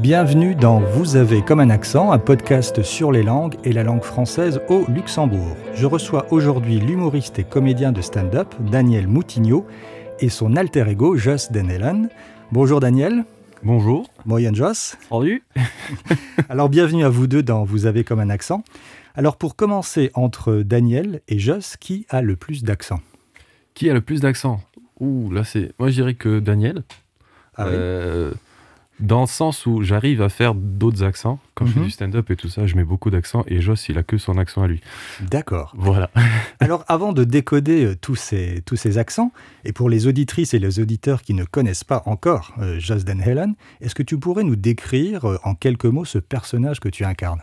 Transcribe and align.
Bienvenue 0.00 0.54
dans 0.54 0.80
Vous 0.80 1.16
avez 1.16 1.42
comme 1.42 1.60
un 1.60 1.70
accent, 1.70 2.10
un 2.12 2.18
podcast 2.18 2.82
sur 2.82 3.12
les 3.12 3.22
langues 3.22 3.56
et 3.64 3.72
la 3.72 3.84
langue 3.84 4.02
française 4.02 4.60
au 4.68 4.84
Luxembourg. 4.88 5.56
Je 5.74 5.86
reçois 5.86 6.26
aujourd'hui 6.32 6.80
l'humoriste 6.80 7.38
et 7.38 7.44
comédien 7.44 7.92
de 7.92 8.02
stand-up 8.02 8.54
Daniel 8.60 9.06
Moutinho 9.06 9.66
et 10.20 10.28
son 10.28 10.56
alter 10.56 10.88
ego 10.88 11.16
Joss 11.16 11.52
Denellen. 11.52 12.08
Bonjour 12.50 12.80
Daniel. 12.80 13.24
Bonjour. 13.62 14.10
Moyen 14.26 14.52
Joss. 14.52 14.96
Salut. 15.08 15.44
Alors 16.48 16.68
bienvenue 16.68 17.04
à 17.04 17.08
vous 17.08 17.26
deux 17.26 17.42
dans 17.42 17.64
Vous 17.64 17.86
avez 17.86 18.04
comme 18.04 18.20
un 18.20 18.30
accent. 18.30 18.64
Alors 19.14 19.36
pour 19.36 19.54
commencer 19.56 20.10
entre 20.14 20.56
Daniel 20.56 21.20
et 21.28 21.38
Joss, 21.38 21.76
qui 21.76 22.04
a 22.10 22.20
le 22.20 22.36
plus 22.36 22.64
d'accent? 22.64 23.00
Qui 23.74 23.88
a 23.88 23.94
le 23.94 24.00
plus 24.00 24.20
d'accent? 24.20 24.60
Ouh, 25.00 25.30
là 25.30 25.44
c'est. 25.44 25.72
Moi 25.78 25.88
je 25.88 25.94
dirais 25.94 26.14
que 26.14 26.40
Daniel. 26.40 26.82
Ah 27.56 27.66
oui? 27.66 27.72
Euh, 27.74 28.32
dans 29.00 29.22
le 29.22 29.26
sens 29.26 29.66
où 29.66 29.82
j'arrive 29.82 30.22
à 30.22 30.28
faire 30.28 30.54
d'autres 30.54 31.02
accents. 31.02 31.40
Quand 31.54 31.66
je 31.66 31.72
fais 31.72 31.78
Mhm. 31.80 31.84
du 31.86 31.90
stand-up 31.90 32.30
et 32.30 32.36
tout 32.36 32.48
ça, 32.48 32.66
je 32.66 32.76
mets 32.76 32.84
beaucoup 32.84 33.10
d'accents 33.10 33.44
et 33.48 33.60
Joss, 33.60 33.88
il 33.88 33.98
a 33.98 34.02
que 34.04 34.18
son 34.18 34.38
accent 34.38 34.62
à 34.62 34.68
lui. 34.68 34.80
D'accord. 35.20 35.72
Voilà. 35.76 36.10
Alors 36.60 36.84
avant 36.86 37.12
de 37.12 37.24
décoder 37.24 37.84
euh, 37.84 37.96
tous 38.00 38.14
ces, 38.14 38.62
tous 38.64 38.76
ces 38.76 38.96
accents, 38.98 39.32
et 39.64 39.72
pour 39.72 39.90
les 39.90 40.06
auditrices 40.06 40.54
et 40.54 40.58
les 40.60 40.78
auditeurs 40.78 41.22
qui 41.22 41.34
ne 41.34 41.44
connaissent 41.44 41.84
pas 41.84 42.02
encore 42.06 42.54
euh, 42.60 42.78
Joss 42.78 43.04
Den 43.04 43.20
Helen, 43.20 43.54
est-ce 43.80 43.94
que 43.96 44.02
tu 44.04 44.16
pourrais 44.18 44.44
nous 44.44 44.56
décrire 44.56 45.24
euh, 45.28 45.38
en 45.44 45.54
quelques 45.54 45.86
mots 45.86 46.04
ce 46.04 46.18
personnage 46.18 46.78
que 46.80 46.88
tu 46.88 47.04
incarnes? 47.04 47.42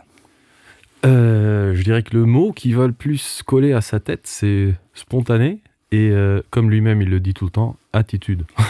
Euh, 1.04 1.74
je 1.74 1.82
dirais 1.82 2.02
que 2.02 2.16
le 2.16 2.24
mot 2.24 2.52
qui 2.52 2.72
va 2.72 2.86
le 2.86 2.92
plus 2.92 3.42
coller 3.44 3.72
à 3.72 3.80
sa 3.80 3.98
tête, 4.00 4.22
c'est 4.24 4.74
spontané. 4.94 5.60
Et 5.92 6.08
euh, 6.10 6.40
comme 6.48 6.70
lui-même, 6.70 7.02
il 7.02 7.10
le 7.10 7.20
dit 7.20 7.34
tout 7.34 7.44
le 7.44 7.50
temps, 7.50 7.76
attitude. 7.92 8.44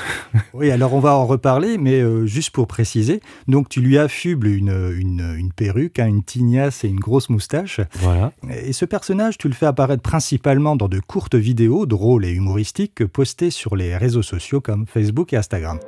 Oui, 0.55 0.71
alors 0.71 0.95
on 0.95 0.99
va 0.99 1.15
en 1.15 1.27
reparler, 1.27 1.77
mais 1.77 2.01
euh, 2.01 2.25
juste 2.25 2.51
pour 2.51 2.67
préciser, 2.67 3.21
donc 3.49 3.69
tu 3.69 3.83
lui 3.83 3.99
affubles 3.99 4.47
une, 4.47 4.95
une, 4.99 5.35
une 5.37 5.53
perruque, 5.53 5.99
hein, 5.99 6.07
une 6.07 6.23
tignasse 6.23 6.85
et 6.85 6.89
une 6.89 7.01
grosse 7.01 7.29
moustache. 7.29 7.81
Voilà. 7.97 8.33
Et 8.65 8.73
ce 8.73 8.87
personnage, 8.87 9.37
tu 9.37 9.49
le 9.49 9.53
fais 9.53 9.67
apparaître 9.67 10.03
principalement 10.03 10.75
dans 10.75 10.89
de 10.89 11.01
courtes 11.01 11.35
vidéos 11.35 11.85
drôles 11.85 12.25
et 12.25 12.31
humoristiques 12.31 13.05
postées 13.07 13.51
sur 13.51 13.77
les 13.77 13.95
réseaux 13.95 14.23
sociaux 14.23 14.63
comme 14.63 14.87
Facebook 14.87 15.35
et 15.35 15.37
Instagram. 15.37 15.79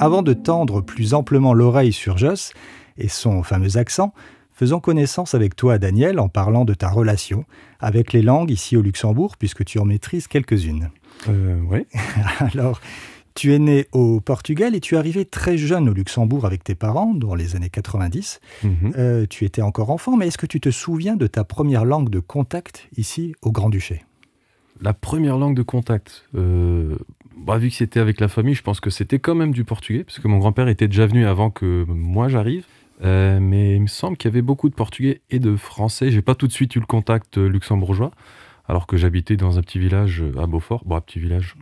Avant 0.00 0.22
de 0.22 0.32
tendre 0.32 0.80
plus 0.80 1.14
amplement 1.14 1.54
l'oreille 1.54 1.92
sur 1.92 2.18
Joss 2.18 2.52
et 2.98 3.08
son 3.08 3.44
fameux 3.44 3.76
accent, 3.76 4.12
faisons 4.60 4.78
connaissance 4.78 5.34
avec 5.34 5.56
toi, 5.56 5.78
Daniel, 5.78 6.20
en 6.20 6.28
parlant 6.28 6.66
de 6.66 6.74
ta 6.74 6.90
relation 6.90 7.46
avec 7.78 8.12
les 8.12 8.20
langues 8.20 8.50
ici 8.50 8.76
au 8.76 8.82
Luxembourg, 8.82 9.38
puisque 9.38 9.64
tu 9.64 9.78
en 9.78 9.86
maîtrises 9.86 10.26
quelques-unes. 10.26 10.90
Euh, 11.30 11.58
ouais. 11.62 11.86
Alors, 12.54 12.78
tu 13.34 13.54
es 13.54 13.58
né 13.58 13.86
au 13.92 14.20
Portugal 14.20 14.74
et 14.74 14.80
tu 14.80 14.96
es 14.96 14.98
arrivé 14.98 15.24
très 15.24 15.56
jeune 15.56 15.88
au 15.88 15.94
Luxembourg 15.94 16.44
avec 16.44 16.62
tes 16.62 16.74
parents, 16.74 17.14
dans 17.14 17.34
les 17.34 17.56
années 17.56 17.70
90. 17.70 18.40
Mhm. 18.62 18.72
Euh, 18.98 19.24
tu 19.30 19.46
étais 19.46 19.62
encore 19.62 19.88
enfant, 19.88 20.18
mais 20.18 20.26
est-ce 20.26 20.36
que 20.36 20.44
tu 20.44 20.60
te 20.60 20.70
souviens 20.70 21.16
de 21.16 21.26
ta 21.26 21.42
première 21.42 21.86
langue 21.86 22.10
de 22.10 22.20
contact 22.20 22.86
ici 22.98 23.34
au 23.40 23.52
Grand-Duché? 23.52 24.04
La 24.82 24.92
première 24.92 25.38
langue 25.38 25.56
de 25.56 25.62
contact, 25.62 26.26
euh, 26.34 26.98
bah, 27.34 27.56
vu 27.56 27.70
que 27.70 27.76
c'était 27.76 28.00
avec 28.00 28.20
la 28.20 28.28
famille, 28.28 28.54
je 28.54 28.62
pense 28.62 28.80
que 28.80 28.90
c'était 28.90 29.20
quand 29.20 29.34
même 29.34 29.52
du 29.52 29.64
portugais, 29.64 30.04
parce 30.04 30.18
que 30.18 30.28
mon 30.28 30.36
grand-père 30.36 30.68
était 30.68 30.86
déjà 30.86 31.06
venu 31.06 31.24
avant 31.24 31.50
que 31.50 31.86
moi 31.88 32.28
j'arrive. 32.28 32.66
Euh, 33.02 33.38
mais 33.40 33.76
il 33.76 33.82
me 33.82 33.86
semble 33.86 34.16
qu'il 34.16 34.28
y 34.30 34.32
avait 34.32 34.42
beaucoup 34.42 34.68
de 34.68 34.74
portugais 34.74 35.20
et 35.30 35.38
de 35.38 35.56
français. 35.56 36.10
J'ai 36.10 36.22
pas 36.22 36.34
tout 36.34 36.46
de 36.46 36.52
suite 36.52 36.76
eu 36.76 36.80
le 36.80 36.86
contact 36.86 37.38
euh, 37.38 37.48
luxembourgeois, 37.48 38.10
alors 38.68 38.86
que 38.86 38.96
j'habitais 38.96 39.36
dans 39.36 39.58
un 39.58 39.62
petit 39.62 39.78
village 39.78 40.20
euh, 40.22 40.38
à 40.40 40.46
Beaufort. 40.46 40.82
Bon, 40.84 40.96
un 40.96 41.00
petit 41.00 41.18
village, 41.18 41.54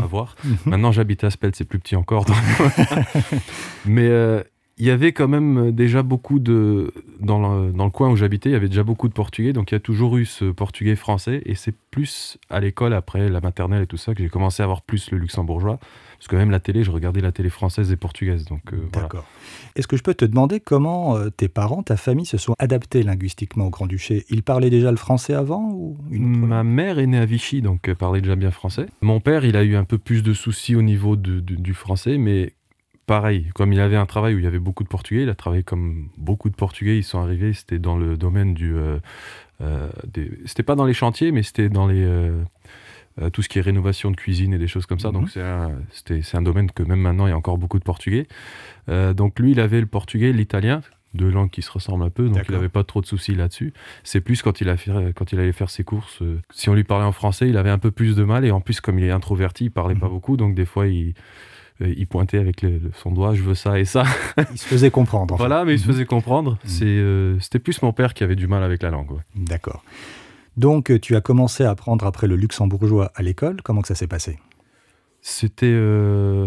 à 0.00 0.06
voir. 0.06 0.36
Maintenant, 0.66 0.92
j'habite 0.92 1.24
à 1.24 1.30
Spelt, 1.30 1.56
c'est 1.56 1.64
plus 1.64 1.78
petit 1.80 1.96
encore. 1.96 2.24
donc- 2.24 2.36
mais 3.86 4.06
euh, 4.06 4.42
il 4.80 4.86
y 4.86 4.90
avait 4.90 5.10
quand 5.12 5.26
même 5.26 5.72
déjà 5.72 6.04
beaucoup 6.04 6.38
de. 6.38 6.92
Dans 7.18 7.40
le, 7.64 7.72
dans 7.72 7.84
le 7.84 7.90
coin 7.90 8.10
où 8.10 8.16
j'habitais, 8.16 8.48
il 8.50 8.52
y 8.52 8.56
avait 8.56 8.68
déjà 8.68 8.84
beaucoup 8.84 9.08
de 9.08 9.12
portugais, 9.12 9.52
donc 9.52 9.72
il 9.72 9.74
y 9.74 9.76
a 9.76 9.80
toujours 9.80 10.16
eu 10.18 10.24
ce 10.24 10.44
portugais 10.44 10.94
français, 10.94 11.42
et 11.46 11.56
c'est 11.56 11.74
plus 11.90 12.38
à 12.48 12.60
l'école, 12.60 12.94
après 12.94 13.28
la 13.28 13.40
maternelle 13.40 13.82
et 13.82 13.86
tout 13.88 13.96
ça, 13.96 14.14
que 14.14 14.22
j'ai 14.22 14.28
commencé 14.28 14.62
à 14.62 14.64
avoir 14.66 14.82
plus 14.82 15.10
le 15.10 15.18
luxembourgeois. 15.18 15.80
Parce 16.18 16.26
que 16.28 16.34
même 16.36 16.50
la 16.50 16.58
télé, 16.58 16.82
je 16.82 16.90
regardais 16.90 17.20
la 17.20 17.30
télé 17.30 17.48
française 17.48 17.92
et 17.92 17.96
portugaise. 17.96 18.44
Donc, 18.46 18.60
euh, 18.72 18.76
voilà. 18.92 19.06
D'accord. 19.06 19.24
Est-ce 19.76 19.86
que 19.86 19.96
je 19.96 20.02
peux 20.02 20.14
te 20.14 20.24
demander 20.24 20.58
comment 20.58 21.16
euh, 21.16 21.30
tes 21.30 21.46
parents, 21.48 21.84
ta 21.84 21.96
famille 21.96 22.26
se 22.26 22.38
sont 22.38 22.54
adaptés 22.58 23.04
linguistiquement 23.04 23.66
au 23.66 23.70
Grand-Duché 23.70 24.24
Ils 24.28 24.42
parlaient 24.42 24.68
déjà 24.70 24.90
le 24.90 24.96
français 24.96 25.34
avant 25.34 25.70
ou 25.72 25.96
une 26.10 26.38
autre 26.38 26.46
Ma 26.48 26.64
mère 26.64 26.98
est 26.98 27.06
née 27.06 27.18
à 27.18 27.24
Vichy, 27.24 27.62
donc 27.62 27.86
elle 27.86 27.94
parlait 27.94 28.20
déjà 28.20 28.34
bien 28.34 28.50
français. 28.50 28.86
Mon 29.00 29.20
père, 29.20 29.44
il 29.44 29.56
a 29.56 29.62
eu 29.62 29.76
un 29.76 29.84
peu 29.84 29.98
plus 29.98 30.24
de 30.24 30.32
soucis 30.32 30.74
au 30.74 30.82
niveau 30.82 31.14
de- 31.14 31.38
de- 31.38 31.54
du 31.54 31.72
français, 31.72 32.18
mais 32.18 32.52
pareil, 33.06 33.46
comme 33.54 33.72
il 33.72 33.78
avait 33.80 33.96
un 33.96 34.04
travail 34.06 34.34
où 34.34 34.38
il 34.38 34.44
y 34.44 34.48
avait 34.48 34.58
beaucoup 34.58 34.82
de 34.82 34.88
portugais, 34.88 35.22
il 35.22 35.28
a 35.28 35.34
travaillé 35.36 35.62
comme 35.62 36.08
beaucoup 36.18 36.50
de 36.50 36.56
portugais, 36.56 36.98
ils 36.98 37.04
sont 37.04 37.20
arrivés, 37.20 37.52
c'était 37.52 37.78
dans 37.78 37.96
le 37.96 38.16
domaine 38.16 38.54
du... 38.54 38.74
euh, 38.74 38.98
euh, 39.60 39.88
des- 40.12 40.32
c'était 40.46 40.62
pas 40.64 40.74
dans 40.74 40.84
les 40.84 40.94
chantiers, 40.94 41.30
mais 41.30 41.44
c'était 41.44 41.68
dans 41.68 41.86
les... 41.86 42.02
euh, 42.04 42.42
euh, 43.20 43.30
tout 43.30 43.42
ce 43.42 43.48
qui 43.48 43.58
est 43.58 43.62
rénovation 43.62 44.10
de 44.10 44.16
cuisine 44.16 44.52
et 44.54 44.58
des 44.58 44.68
choses 44.68 44.86
comme 44.86 44.98
ça. 45.00 45.08
Mhm. 45.08 45.14
Donc 45.14 45.30
c'est 45.30 45.42
un, 45.42 45.72
un 46.34 46.42
domaine 46.42 46.70
que 46.70 46.82
même 46.82 47.00
maintenant, 47.00 47.26
il 47.26 47.30
y 47.30 47.32
a 47.32 47.36
encore 47.36 47.58
beaucoup 47.58 47.78
de 47.78 47.84
portugais. 47.84 48.26
Euh, 48.88 49.12
donc 49.14 49.38
lui, 49.38 49.52
il 49.52 49.60
avait 49.60 49.80
le 49.80 49.86
portugais, 49.86 50.32
l'italien, 50.32 50.82
deux 51.14 51.30
langues 51.30 51.50
qui 51.50 51.62
se 51.62 51.70
ressemblent 51.70 52.04
un 52.04 52.10
peu, 52.10 52.28
donc 52.28 52.42
il 52.48 52.54
n'avait 52.54 52.68
pas 52.68 52.84
trop 52.84 53.00
de 53.00 53.06
soucis 53.06 53.34
là-dessus. 53.34 53.72
C'est 54.04 54.20
plus 54.20 54.42
quand 54.42 54.60
il, 54.60 54.68
a 54.68 54.76
fait, 54.76 54.92
quand 55.16 55.32
il 55.32 55.40
allait 55.40 55.52
faire 55.52 55.70
ses 55.70 55.82
courses. 55.82 56.20
euh, 56.22 56.38
si 56.50 56.68
on 56.68 56.74
lui 56.74 56.84
parlait 56.84 57.06
en 57.06 57.12
français, 57.12 57.48
il 57.48 57.56
avait 57.56 57.70
un 57.70 57.78
peu 57.78 57.90
plus 57.90 58.14
de 58.14 58.24
mal. 58.24 58.44
Et 58.44 58.50
en 58.50 58.60
plus, 58.60 58.80
comme 58.80 58.98
il 58.98 59.04
est 59.04 59.10
introverti, 59.10 59.64
il 59.64 59.70
parlait 59.70 59.94
pas 59.94 60.06
Mhm. 60.06 60.12
beaucoup. 60.12 60.36
Donc 60.36 60.54
des 60.54 60.66
fois, 60.66 60.86
il, 60.86 61.14
il 61.80 62.06
pointait 62.06 62.38
avec 62.38 62.60
le- 62.62 62.80
son 62.94 63.10
doigt, 63.10 63.34
je 63.34 63.42
veux 63.42 63.54
ça 63.54 63.78
et 63.80 63.84
ça. 63.86 64.04
Ils 64.52 64.58
se 64.58 64.66
faisaient 64.66 64.90
comprendre. 64.90 65.32
en 65.34 65.36
fait. 65.38 65.42
voilà, 65.44 65.64
mais 65.64 65.74
il 65.74 65.78
se 65.78 65.86
Mhm. 65.86 65.92
faisait 65.94 66.04
comprendre. 66.06 66.58
Euh, 66.82 67.36
C'était 67.40 67.58
plus 67.58 67.80
mon 67.82 67.92
père 67.92 68.12
qui 68.14 68.22
avait 68.22 68.36
du 68.36 68.46
mal 68.46 68.62
avec 68.62 68.82
la 68.82 68.90
langue. 68.90 69.10
ouais. 69.12 69.22
D'accord. 69.34 69.82
Donc, 70.58 70.90
euh, 70.90 70.98
tu 70.98 71.16
as 71.16 71.20
commencé 71.20 71.64
à 71.64 71.70
apprendre 71.70 72.04
après 72.04 72.26
le 72.26 72.36
luxembourgeois 72.36 73.10
à 73.14 73.22
l'école. 73.22 73.62
Comment 73.62 73.80
que 73.80 73.88
ça 73.88 73.94
s'est 73.94 74.06
passé? 74.08 74.38
C'était. 75.22 75.66
euh, 75.72 76.46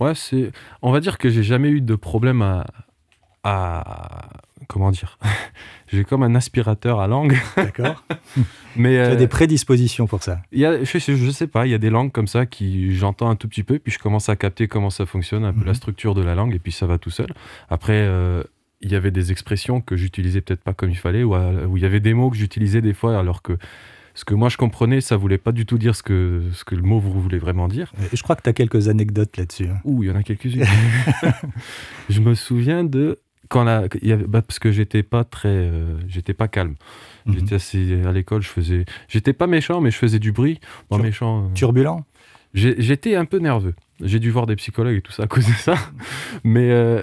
Ouais, 0.00 0.14
c'est. 0.14 0.50
On 0.82 0.90
va 0.92 1.00
dire 1.00 1.18
que 1.18 1.28
j'ai 1.28 1.42
jamais 1.42 1.68
eu 1.68 1.80
de 1.80 1.94
problème 1.94 2.42
à. 2.42 2.64
à... 3.44 4.28
Comment 4.68 4.90
dire? 4.90 5.18
J'ai 5.92 6.04
comme 6.04 6.22
un 6.22 6.34
aspirateur 6.34 7.00
à 7.00 7.06
langue. 7.08 7.36
D'accord. 7.56 8.02
Mais 8.76 8.94
Tu 8.94 8.98
as 9.00 9.10
euh, 9.10 9.16
des 9.16 9.26
prédispositions 9.26 10.06
pour 10.06 10.22
ça? 10.22 10.40
il 10.52 10.60
y 10.60 10.64
a, 10.64 10.82
je, 10.82 10.98
sais- 10.98 11.16
je 11.16 11.30
sais 11.30 11.46
pas, 11.46 11.66
il 11.66 11.70
y 11.70 11.74
a 11.74 11.78
des 11.78 11.90
langues 11.90 12.10
comme 12.12 12.26
ça 12.28 12.46
qui 12.46 12.94
j'entends 12.96 13.28
un 13.28 13.36
tout 13.36 13.46
petit 13.48 13.62
peu, 13.64 13.78
puis 13.78 13.92
je 13.92 13.98
commence 13.98 14.30
à 14.30 14.36
capter 14.36 14.68
comment 14.68 14.88
ça 14.88 15.04
fonctionne, 15.04 15.44
un 15.44 15.52
peu 15.52 15.60
Mhm. 15.60 15.66
la 15.66 15.74
structure 15.74 16.14
de 16.14 16.22
la 16.22 16.34
langue, 16.34 16.54
et 16.54 16.58
puis 16.58 16.72
ça 16.72 16.86
va 16.86 16.96
tout 16.96 17.10
seul. 17.10 17.26
Après, 17.68 17.92
euh, 18.06 18.42
il 18.82 18.92
y 18.92 18.94
avait 18.94 19.10
des 19.10 19.30
expressions 19.32 19.80
que 19.80 19.96
j'utilisais 19.96 20.40
peut-être 20.40 20.62
pas 20.62 20.74
comme 20.74 20.90
il 20.90 20.96
fallait, 20.96 21.22
ou 21.22 21.34
à- 21.34 21.52
il 21.74 21.80
y 21.82 21.86
avait 21.86 22.00
des 22.00 22.14
mots 22.14 22.30
que 22.30 22.36
j'utilisais 22.36 22.80
des 22.80 22.94
fois, 22.94 23.18
alors 23.18 23.42
que 23.42 23.56
ce 24.14 24.24
que 24.26 24.34
moi 24.34 24.48
je 24.50 24.56
comprenais, 24.58 25.00
ça 25.00 25.16
voulait 25.16 25.38
pas 25.38 25.52
du 25.52 25.64
tout 25.64 25.78
dire 25.78 25.96
ce 25.96 26.02
que, 26.02 26.42
ce 26.52 26.64
que 26.64 26.74
le 26.74 26.82
mot 26.82 26.98
voulait 27.00 27.38
vraiment 27.38 27.66
dire. 27.68 27.92
Je 28.12 28.22
crois 28.22 28.36
que 28.36 28.42
tu 28.42 28.50
as 28.50 28.52
quelques 28.52 28.88
anecdotes 28.88 29.36
là-dessus. 29.38 29.68
hein. 29.68 29.78
Ouh, 29.84 30.02
il 30.02 30.08
y 30.08 30.12
en 30.12 30.16
a 30.16 30.22
quelques-unes. 30.22 30.64
je 32.08 32.20
me 32.20 32.34
souviens 32.34 32.84
de 32.84 33.18
quand 33.48 33.64
la, 33.64 33.84
il 34.00 34.08
y 34.08 34.12
avait, 34.12 34.24
bah, 34.26 34.40
parce 34.42 34.58
que 34.58 34.72
j'étais 34.72 35.02
pas 35.02 35.24
très, 35.24 35.48
euh, 35.48 35.96
j'étais 36.08 36.32
pas 36.34 36.48
calme. 36.48 36.74
Mhm. 37.26 37.34
J'étais 37.34 37.54
assez 37.56 38.02
à 38.04 38.12
l'école, 38.12 38.42
je 38.42 38.48
faisais, 38.48 38.84
j'étais 39.08 39.32
pas 39.34 39.46
méchant, 39.46 39.80
mais 39.80 39.90
je 39.90 39.96
faisais 39.98 40.18
du 40.18 40.32
bruit. 40.32 40.58
Tur- 40.90 41.02
méchant. 41.02 41.44
euh, 41.44 41.54
Turbulent? 41.54 42.04
J'étais 42.54 43.14
un 43.14 43.24
peu 43.24 43.38
nerveux. 43.38 43.74
J'ai 44.00 44.18
dû 44.18 44.30
voir 44.30 44.46
des 44.46 44.56
psychologues 44.56 44.96
et 44.96 45.00
tout 45.00 45.12
ça 45.12 45.24
à 45.24 45.26
cause 45.26 45.46
de 45.46 45.52
ça. 45.52 45.74
Mais 46.44 46.70
euh, 46.70 47.02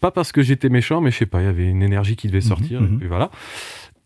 pas 0.00 0.10
parce 0.10 0.32
que 0.32 0.42
j'étais 0.42 0.68
méchant, 0.68 1.00
mais 1.00 1.10
je 1.10 1.18
sais 1.18 1.26
pas, 1.26 1.40
il 1.40 1.44
y 1.44 1.48
avait 1.48 1.66
une 1.66 1.82
énergie 1.82 2.16
qui 2.16 2.28
devait 2.28 2.40
sortir. 2.40 2.80
mhm. 2.80 2.94
Et 2.94 2.98
puis 2.98 3.08
voilà. 3.08 3.30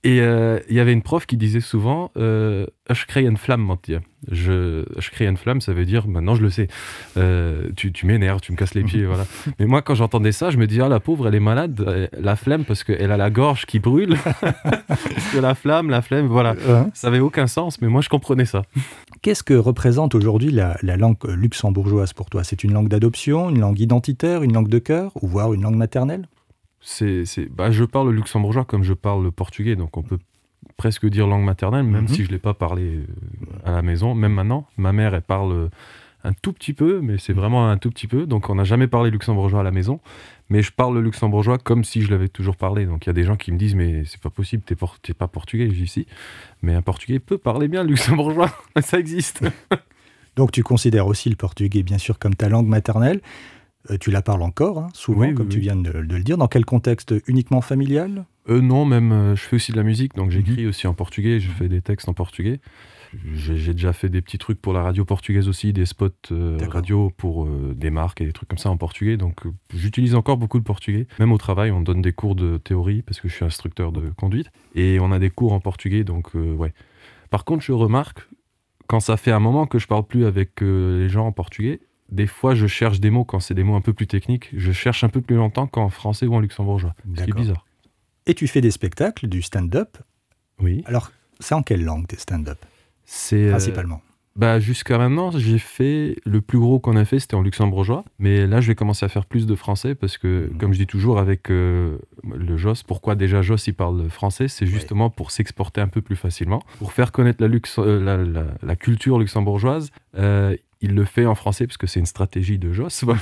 Et 0.04 0.20
euh, 0.20 0.58
il 0.68 0.76
y 0.76 0.80
avait 0.80 0.92
une 0.92 1.00
prof 1.00 1.24
qui 1.24 1.38
disait 1.38 1.60
souvent 1.60 2.10
euh, 2.18 2.66
Je 2.90 3.06
crée 3.06 3.22
une 3.22 3.38
flamme, 3.38 3.62
mentir. 3.62 4.00
Je, 4.30 4.84
je 4.98 5.10
crée 5.10 5.26
une 5.26 5.38
flamme, 5.38 5.62
ça 5.62 5.72
veut 5.72 5.86
dire 5.86 6.06
maintenant 6.06 6.34
je 6.34 6.42
le 6.42 6.50
sais. 6.50 6.68
Euh, 7.16 7.70
tu 7.74 7.90
tu 7.90 8.04
m'énerves, 8.04 8.40
tu 8.42 8.52
me 8.52 8.56
casses 8.58 8.74
les 8.74 8.82
pieds, 8.82 9.04
voilà. 9.06 9.24
Mais 9.58 9.64
moi, 9.64 9.80
quand 9.80 9.94
j'entendais 9.94 10.32
ça, 10.32 10.50
je 10.50 10.58
me 10.58 10.66
dis 10.66 10.78
Ah, 10.82 10.90
la 10.90 11.00
pauvre, 11.00 11.26
elle 11.28 11.34
est 11.34 11.40
malade. 11.40 12.10
La 12.20 12.36
flamme, 12.36 12.66
parce 12.66 12.84
qu'elle 12.84 13.12
a 13.12 13.16
la 13.16 13.30
gorge 13.30 13.64
qui 13.64 13.78
brûle. 13.78 14.16
parce 14.52 15.32
que 15.32 15.38
la 15.38 15.54
flamme, 15.54 15.88
la 15.88 16.02
flemme, 16.02 16.26
voilà. 16.26 16.54
Ça 16.92 17.08
avait 17.08 17.20
aucun 17.20 17.46
sens, 17.46 17.80
mais 17.80 17.88
moi, 17.88 18.02
je 18.02 18.10
comprenais 18.10 18.44
ça. 18.44 18.64
Qu'est-ce 19.24 19.42
que 19.42 19.54
représente 19.54 20.14
aujourd'hui 20.14 20.50
la, 20.50 20.76
la 20.82 20.98
langue 20.98 21.16
euh, 21.24 21.34
luxembourgeoise 21.34 22.12
pour 22.12 22.28
toi? 22.28 22.44
C'est 22.44 22.62
une 22.62 22.74
langue 22.74 22.88
d'adoption, 22.88 23.48
une 23.48 23.58
langue 23.58 23.80
identitaire, 23.80 24.42
une 24.42 24.52
langue 24.52 24.68
de 24.68 24.78
cœur, 24.78 25.12
ou 25.22 25.26
voire 25.26 25.54
une 25.54 25.62
langue 25.62 25.76
maternelle? 25.76 26.28
C'est, 26.82 27.24
bah, 27.50 27.70
je 27.70 27.84
parle 27.84 28.08
le 28.10 28.16
luxembourgeois 28.16 28.66
comme 28.66 28.82
je 28.82 28.92
parle 28.92 29.24
le 29.24 29.30
portugais, 29.30 29.76
donc 29.76 29.96
on 29.96 30.02
peut 30.02 30.18
presque 30.76 31.06
dire 31.06 31.26
langue 31.26 31.42
maternelle, 31.44 31.84
même 31.84 32.02
Mhm. 32.02 32.08
si 32.08 32.22
je 32.22 32.28
ne 32.28 32.32
l'ai 32.34 32.38
pas 32.38 32.52
parlé 32.52 32.96
euh, 32.96 33.06
à 33.64 33.70
la 33.70 33.80
maison, 33.80 34.14
même 34.14 34.34
maintenant. 34.34 34.66
Ma 34.76 34.92
mère, 34.92 35.14
elle 35.14 35.22
parle 35.22 35.52
euh, 35.52 35.68
un 36.22 36.34
tout 36.34 36.52
petit 36.52 36.74
peu, 36.74 37.00
mais 37.00 37.16
c'est 37.16 37.32
vraiment 37.32 37.70
un 37.70 37.78
tout 37.78 37.88
petit 37.88 38.06
peu, 38.08 38.26
donc 38.26 38.50
on 38.50 38.56
n'a 38.56 38.64
jamais 38.64 38.88
parlé 38.88 39.10
luxembourgeois 39.10 39.60
à 39.60 39.62
la 39.62 39.70
maison. 39.70 40.00
Mais 40.50 40.62
je 40.62 40.72
parle 40.72 40.94
le 40.94 41.00
luxembourgeois 41.00 41.58
comme 41.58 41.84
si 41.84 42.02
je 42.02 42.10
l'avais 42.10 42.28
toujours 42.28 42.56
parlé. 42.56 42.86
Donc 42.86 43.06
il 43.06 43.08
y 43.08 43.10
a 43.10 43.14
des 43.14 43.24
gens 43.24 43.36
qui 43.36 43.50
me 43.50 43.58
disent, 43.58 43.74
mais 43.74 44.04
c'est 44.04 44.20
pas 44.20 44.30
possible, 44.30 44.62
t'es, 44.62 44.76
por- 44.76 44.98
pas 45.16 45.28
portugais, 45.28 45.70
je 45.70 45.84
si. 45.84 46.06
Mais 46.62 46.74
un 46.74 46.82
portugais 46.82 47.18
peut 47.18 47.38
parler 47.38 47.68
bien 47.68 47.82
le 47.82 47.88
luxembourgeois, 47.90 48.50
ça 48.82 48.98
existe. 48.98 49.44
Donc 50.36 50.52
tu 50.52 50.62
considères 50.62 51.06
aussi 51.06 51.30
le 51.30 51.36
portugais 51.36 51.82
bien 51.82 51.98
sûr 51.98 52.18
comme 52.18 52.34
ta 52.34 52.48
langue 52.48 52.66
maternelle. 52.66 53.20
Euh, 53.90 53.98
tu 53.98 54.10
la 54.10 54.22
parles 54.22 54.42
encore, 54.42 54.78
hein, 54.78 54.88
souvent, 54.94 55.32
comme 55.34 55.48
tu 55.48 55.60
viens 55.60 55.76
de, 55.76 55.90
le 55.90 56.22
dire. 56.22 56.38
Dans 56.38 56.48
quel 56.48 56.64
contexte? 56.64 57.14
Uniquement 57.26 57.60
familial? 57.60 58.24
Euh, 58.48 58.62
Non, 58.62 58.86
même 58.86 59.12
euh, 59.12 59.36
je 59.36 59.42
fais 59.42 59.56
aussi 59.56 59.72
de 59.72 59.76
la 59.76 59.82
musique, 59.82 60.14
donc 60.14 60.30
j'écris 60.30 60.62
mhm. 60.62 60.68
aussi 60.68 60.86
en 60.86 60.94
portugais, 60.94 61.38
je 61.38 61.50
fais 61.50 61.68
des 61.68 61.82
textes 61.82 62.08
en 62.08 62.14
portugais. 62.14 62.60
J'ai 63.34 63.72
déjà 63.72 63.92
fait 63.92 64.08
des 64.08 64.22
petits 64.22 64.38
trucs 64.38 64.60
pour 64.60 64.72
la 64.72 64.82
radio 64.82 65.04
portugaise 65.04 65.48
aussi, 65.48 65.72
des 65.72 65.86
spots 65.86 66.10
radio 66.68 67.10
pour 67.16 67.46
des 67.46 67.90
marques 67.90 68.20
et 68.20 68.26
des 68.26 68.32
trucs 68.32 68.48
comme 68.48 68.58
ça 68.58 68.70
en 68.70 68.76
portugais. 68.76 69.16
Donc 69.16 69.42
j'utilise 69.74 70.14
encore 70.14 70.36
beaucoup 70.36 70.58
de 70.58 70.64
portugais. 70.64 71.06
Même 71.18 71.32
au 71.32 71.38
travail, 71.38 71.70
on 71.70 71.80
donne 71.80 72.02
des 72.02 72.12
cours 72.12 72.34
de 72.34 72.58
théorie 72.58 73.02
parce 73.02 73.20
que 73.20 73.28
je 73.28 73.34
suis 73.34 73.44
instructeur 73.44 73.92
de 73.92 74.10
conduite. 74.16 74.50
Et 74.74 74.98
on 75.00 75.12
a 75.12 75.18
des 75.18 75.30
cours 75.30 75.52
en 75.52 75.60
portugais, 75.60 76.04
donc 76.04 76.34
ouais. 76.34 76.72
Par 77.30 77.44
contre, 77.44 77.64
je 77.64 77.72
remarque, 77.72 78.28
quand 78.86 79.00
ça 79.00 79.16
fait 79.16 79.32
un 79.32 79.40
moment 79.40 79.66
que 79.66 79.78
je 79.78 79.86
parle 79.86 80.06
plus 80.06 80.24
avec 80.24 80.60
les 80.60 81.08
gens 81.08 81.26
en 81.26 81.32
portugais, 81.32 81.80
des 82.10 82.26
fois, 82.26 82.54
je 82.54 82.66
cherche 82.66 83.00
des 83.00 83.10
mots 83.10 83.24
quand 83.24 83.40
c'est 83.40 83.54
des 83.54 83.64
mots 83.64 83.74
un 83.74 83.80
peu 83.80 83.92
plus 83.92 84.06
techniques. 84.06 84.50
Je 84.54 84.72
cherche 84.72 85.04
un 85.04 85.08
peu 85.08 85.20
plus 85.20 85.36
longtemps 85.36 85.66
qu'en 85.66 85.88
français 85.88 86.26
ou 86.26 86.34
en 86.34 86.40
luxembourgeois. 86.40 86.92
Ce 87.16 87.24
qui 87.24 87.30
est 87.30 87.34
bizarre. 87.34 87.66
Et 88.26 88.34
tu 88.34 88.46
fais 88.46 88.60
des 88.60 88.70
spectacles, 88.70 89.26
du 89.26 89.42
stand-up. 89.42 89.96
Oui. 90.60 90.82
Alors, 90.86 91.10
c'est 91.40 91.54
en 91.54 91.62
quelle 91.62 91.82
langue 91.82 92.06
tes 92.06 92.16
stand-up? 92.16 92.58
C'est. 93.04 93.46
Euh, 93.46 93.50
Principalement. 93.50 94.00
bah, 94.36 94.58
jusqu'à 94.58 94.98
maintenant, 94.98 95.30
j'ai 95.30 95.58
fait. 95.58 96.16
Le 96.24 96.40
plus 96.40 96.58
gros 96.58 96.78
qu'on 96.78 96.96
a 96.96 97.04
fait, 97.04 97.18
c'était 97.18 97.34
en 97.34 97.42
luxembourgeois. 97.42 98.04
Mais 98.18 98.46
là, 98.46 98.60
je 98.60 98.68
vais 98.68 98.74
commencer 98.74 99.04
à 99.04 99.08
faire 99.08 99.26
plus 99.26 99.46
de 99.46 99.54
français 99.54 99.94
parce 99.94 100.18
que, 100.18 100.48
mhm. 100.50 100.58
comme 100.58 100.72
je 100.72 100.78
dis 100.78 100.86
toujours 100.86 101.18
avec 101.18 101.50
euh, 101.50 101.98
le 102.24 102.56
JOS, 102.56 102.82
pourquoi 102.86 103.14
déjà 103.14 103.42
JOS 103.42 103.66
il 103.66 103.74
parle 103.74 104.08
français? 104.10 104.48
C'est 104.48 104.66
justement 104.66 105.10
pour 105.10 105.30
s'exporter 105.30 105.80
un 105.80 105.88
peu 105.88 106.02
plus 106.02 106.16
facilement. 106.16 106.62
Pour 106.78 106.92
faire 106.92 107.12
connaître 107.12 107.44
la, 107.44 107.50
euh, 107.78 108.44
la, 108.62 108.76
culture 108.76 109.18
luxembourgeoise, 109.18 109.90
il 110.84 110.94
le 110.94 111.04
fait 111.04 111.24
en 111.24 111.34
français 111.34 111.66
parce 111.66 111.78
que 111.78 111.86
c'est 111.86 111.98
une 111.98 112.06
stratégie 112.06 112.58
de 112.58 112.72
Joss. 112.72 113.04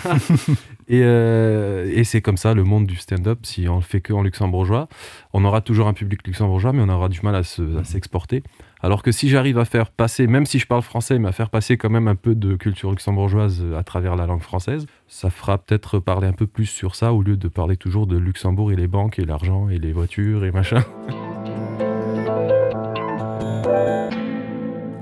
Euh, 0.91 1.91
et, 1.91 2.05
c'est 2.05 2.21
comme 2.21 2.37
ça 2.37 2.53
le 2.53 2.65
monde 2.65 2.87
du 2.87 2.97
stand-up. 2.97 3.39
Si 3.45 3.67
on 3.67 3.77
le 3.77 3.83
fait 3.83 4.03
que 4.03 4.13
en 4.13 4.21
luxembourgeois, 4.21 4.89
on 5.33 5.43
aura 5.43 5.63
toujours 5.63 5.87
un 5.87 5.95
public 5.95 6.27
luxembourgeois, 6.27 6.75
mais 6.75 6.83
on 6.83 6.89
aura 6.91 7.09
du 7.09 7.21
mal 7.23 7.35
à, 7.35 7.43
s'exporter. 7.43 8.43
Alors 8.83 9.03
que 9.03 9.11
si 9.11 9.31
j'arrive 9.31 9.59
à 9.59 9.65
faire 9.65 9.91
passer, 9.91 10.27
même 10.27 10.45
si 10.45 10.59
je 10.59 10.67
parle 10.67 10.83
français, 10.83 11.19
mais 11.19 11.29
à 11.29 11.33
faire 11.33 11.49
passer 11.49 11.79
quand 11.79 11.89
même 11.89 12.09
un 12.09 12.15
peu 12.15 12.35
de 12.35 12.57
culture 12.57 12.91
luxembourgeoise 12.91 13.65
à 13.75 13.85
travers 13.85 14.17
la 14.17 14.27
langue 14.27 14.43
française, 14.43 14.85
ça 15.09 15.31
fera 15.31 15.57
peut-être 15.57 15.99
parler 15.99 16.27
un 16.27 16.35
peu 16.35 16.47
plus 16.47 16.67
sur 16.67 16.95
ça 16.95 17.15
au 17.15 17.23
lieu 17.23 17.39
de 17.39 17.49
parler 17.49 17.79
toujours 17.79 18.07
de 18.07 18.19
Luxembourg 18.19 18.71
et 18.71 18.77
les 18.77 18.89
banques 18.89 19.19
et 19.19 19.25
l'argent 19.25 19.71
et 19.71 19.79
les 19.79 19.93
voitures 19.93 20.45
et 20.45 20.51
machin. 20.51 20.85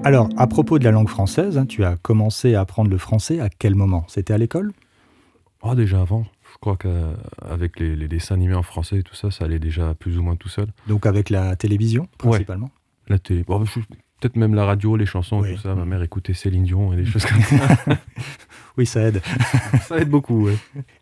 Alors, 0.02 0.30
à 0.38 0.46
propos 0.46 0.78
de 0.78 0.84
la 0.84 0.92
langue 0.92 1.10
française, 1.10 1.58
hein, 1.58 1.66
tu 1.66 1.84
as 1.84 1.96
commencé 1.96 2.54
à 2.54 2.62
apprendre 2.62 2.90
le 2.90 2.96
français 2.96 3.38
à 3.38 3.50
quel 3.50 3.74
moment? 3.74 4.06
C'était 4.08 4.32
à 4.32 4.38
l'école? 4.38 4.72
Oh, 5.62 5.74
déjà 5.74 6.00
avant. 6.00 6.24
Je 6.50 6.58
crois 6.58 6.78
qu'avec 6.78 7.78
les, 7.78 8.08
dessins 8.08 8.34
animés 8.34 8.54
en 8.54 8.62
français 8.62 9.00
et 9.00 9.02
tout 9.02 9.14
ça, 9.14 9.30
ça 9.30 9.44
allait 9.44 9.58
déjà 9.58 9.94
plus 9.94 10.18
ou 10.18 10.22
moins 10.22 10.36
tout 10.36 10.48
seul. 10.48 10.68
Donc 10.88 11.04
avec 11.04 11.28
la 11.28 11.54
télévision, 11.54 12.08
principalement? 12.16 12.70
La 13.08 13.18
télé. 13.18 13.44
Peut-être 13.44 14.36
même 14.36 14.54
la 14.54 14.64
radio, 14.64 14.96
les 14.96 15.04
chansons 15.04 15.44
et 15.44 15.54
tout 15.54 15.60
ça. 15.60 15.74
Ma 15.74 15.84
mère 15.84 16.02
écoutait 16.02 16.34
Céline 16.34 16.64
Dion 16.64 16.94
et 16.94 16.96
des 16.96 17.04
choses 17.04 17.26
comme 17.26 17.42
ça. 17.42 17.78
oui, 18.78 18.86
ça 18.86 19.02
aide. 19.02 19.20
ça 19.82 19.98
aide 19.98 20.08
beaucoup, 20.08 20.46
oui. 20.46 20.56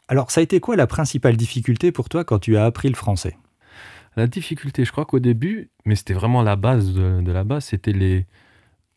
Alors, 0.09 0.33
ça 0.33 0.41
a 0.41 0.43
été 0.43 0.59
quoi 0.59 0.75
la 0.75 0.89
principale 0.89 1.37
difficulté 1.37 1.93
pour 1.93 2.09
toi 2.09 2.25
quand 2.25 2.41
tu 2.41 2.57
as 2.57 2.65
appris 2.65 2.89
le 2.89 2.97
français? 2.97 3.37
La 4.17 4.27
difficulté, 4.27 4.85
je 4.85 4.91
crois 4.91 5.05
qu'au 5.05 5.21
début, 5.21 5.71
mais 5.85 5.95
c'était 5.95 6.15
vraiment 6.15 6.43
la 6.43 6.57
base 6.57 6.95
de 6.95 7.31
la 7.31 7.45
base, 7.45 7.67
c'était 7.67 7.93
les, 7.93 8.27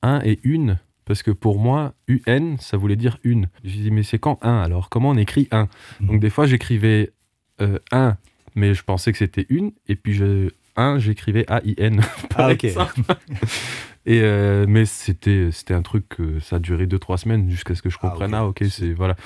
un 0.02 0.22
et 0.24 0.40
une 0.44 0.80
parce 1.06 1.24
que 1.24 1.32
pour 1.32 1.60
moi, 1.60 1.94
UN, 2.08 2.56
ça 2.60 2.78
voulait 2.78 2.96
dire 2.96 3.18
une. 3.24 3.50
Je 3.64 3.72
dit, 3.72 3.92
mais 3.92 4.04
c'est 4.04 4.20
quand 4.20 4.40
un 4.42 4.62
alors? 4.62 4.90
Comment 4.90 5.10
on 5.10 5.18
écrit 5.18 5.48
un? 5.52 5.68
Mhm. 6.00 6.08
Donc 6.08 6.20
des 6.22 6.30
fois, 6.30 6.46
j'écrivais 6.46 7.12
euh, 7.60 7.80
un, 7.92 8.16
mais 8.56 8.74
je 8.74 8.84
pensais 8.84 9.12
que 9.12 9.18
c'était 9.18 9.46
une, 9.50 9.72
et 9.88 9.96
puis 9.96 10.14
je, 10.14 10.50
un, 10.76 11.00
j'écrivais 11.00 11.46
A-I-N. 11.50 12.02
Ah, 12.36 12.52
ok. 12.52 12.64
et 12.64 14.22
euh, 14.22 14.66
mais 14.70 14.86
c'était 14.86 15.50
c'était 15.52 15.74
un 15.74 15.82
truc 15.82 16.08
que 16.08 16.40
ça 16.40 16.56
a 16.56 16.60
duré 16.60 16.86
2-3 16.86 17.18
semaines 17.18 17.50
jusqu'à 17.50 17.76
ce 17.76 17.82
que 17.82 17.90
je 17.90 17.98
ah, 18.02 18.08
comprenne. 18.08 18.34
Ah, 18.34 18.46
ok, 18.46 18.64
c'est 18.70 18.94
voilà. 18.94 19.18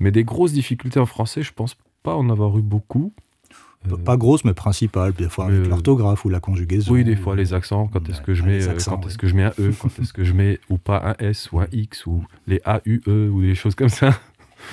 Mais 0.00 0.10
des 0.10 0.24
grosses 0.24 0.52
difficultés 0.52 0.98
en 0.98 1.06
français, 1.06 1.42
je 1.42 1.52
pense 1.52 1.76
pas 2.02 2.16
en 2.16 2.30
avoir 2.30 2.56
eu 2.56 2.62
beaucoup. 2.62 3.12
Pas 4.04 4.16
grosse, 4.16 4.44
mais 4.44 4.54
principale, 4.54 5.12
des 5.12 5.28
fois 5.28 5.46
avec 5.46 5.66
l'orthographe 5.66 6.24
ou 6.24 6.28
la 6.28 6.40
conjugaison. 6.40 6.92
Oui, 6.92 7.04
des 7.04 7.16
fois 7.16 7.36
les 7.36 7.54
accents, 7.54 7.88
quand 7.92 8.08
est-ce 8.08 8.20
que 8.20 8.34
je 8.34 8.42
mets, 8.42 8.66
euh, 8.66 8.78
quand 8.84 9.06
est-ce 9.06 9.18
que 9.18 9.26
je 9.26 9.34
mets 9.34 9.44
un 9.44 9.52
E, 9.58 9.72
quand 9.80 9.98
est-ce 10.00 10.12
que 10.12 10.24
je 10.24 10.32
mets 10.32 10.58
ou 10.70 10.78
pas 10.78 11.02
un 11.04 11.24
S 11.24 11.50
ou 11.52 11.60
un 11.60 11.66
X 11.72 12.06
ou 12.06 12.24
les 12.46 12.60
A, 12.64 12.80
U, 12.84 13.00
E 13.06 13.28
ou 13.28 13.42
des 13.42 13.54
choses 13.54 13.74
comme 13.74 13.88
ça. 13.88 14.18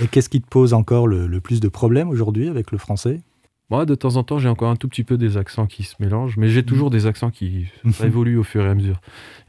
Et 0.02 0.08
qu'est-ce 0.08 0.30
qui 0.30 0.42
te 0.42 0.48
pose 0.48 0.74
encore 0.74 1.08
le, 1.08 1.40
plus 1.40 1.60
de 1.60 1.68
problèmes 1.68 2.10
aujourd'hui 2.10 2.48
avec 2.48 2.72
le 2.72 2.78
français? 2.78 3.22
Moi, 3.70 3.86
de 3.86 3.96
temps 3.96 4.18
en 4.18 4.24
temps, 4.24 4.40
j'ai 4.40 4.50
encore 4.50 4.70
un 4.70 4.76
tout 4.76 4.88
petit 4.88 5.04
peu 5.04 5.18
des 5.18 5.38
accents 5.38 5.68
qui 5.68 5.84
se 5.84 5.96
mélangent, 6.00 6.38
mais 6.38 6.50
j'ai 6.50 6.64
toujours 6.64 6.90
des 6.90 7.06
accents 7.06 7.32
qui 7.32 7.68
évoluent 8.04 8.38
au 8.38 8.44
fur 8.44 8.66
et 8.66 8.70
à 8.70 8.76
mesure. 8.76 9.00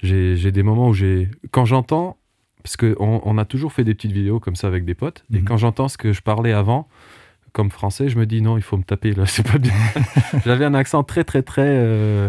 J'ai 0.02 0.52
des 0.52 0.62
moments 0.62 0.88
où 0.88 0.94
j'ai. 0.94 1.30
Quand 1.50 1.64
j'entends, 1.64 2.16
parce 2.62 2.76
qu'on 2.76 3.20
on 3.22 3.38
a 3.38 3.44
toujours 3.44 3.72
fait 3.72 3.84
des 3.84 3.94
petites 3.94 4.12
vidéos 4.12 4.40
comme 4.40 4.56
ça 4.56 4.66
avec 4.66 4.84
des 4.84 4.94
potes, 4.94 5.24
et 5.32 5.42
quand 5.42 5.56
j'entends 5.56 5.88
ce 5.88 5.98
que 5.98 6.12
je 6.12 6.22
parlais 6.22 6.52
avant, 6.52 6.88
comme 7.54 7.70
français, 7.70 8.08
je 8.10 8.18
me 8.18 8.26
dis 8.26 8.42
non, 8.42 8.58
il 8.58 8.62
faut 8.62 8.76
me 8.76 8.82
taper 8.82 9.12
là, 9.12 9.24
c'est 9.26 9.46
pas 9.50 9.58
bien. 9.58 9.72
J'avais 10.44 10.66
un 10.66 10.74
accent 10.74 11.02
très 11.04 11.24
très 11.24 11.42
très 11.42 11.64
euh, 11.64 12.28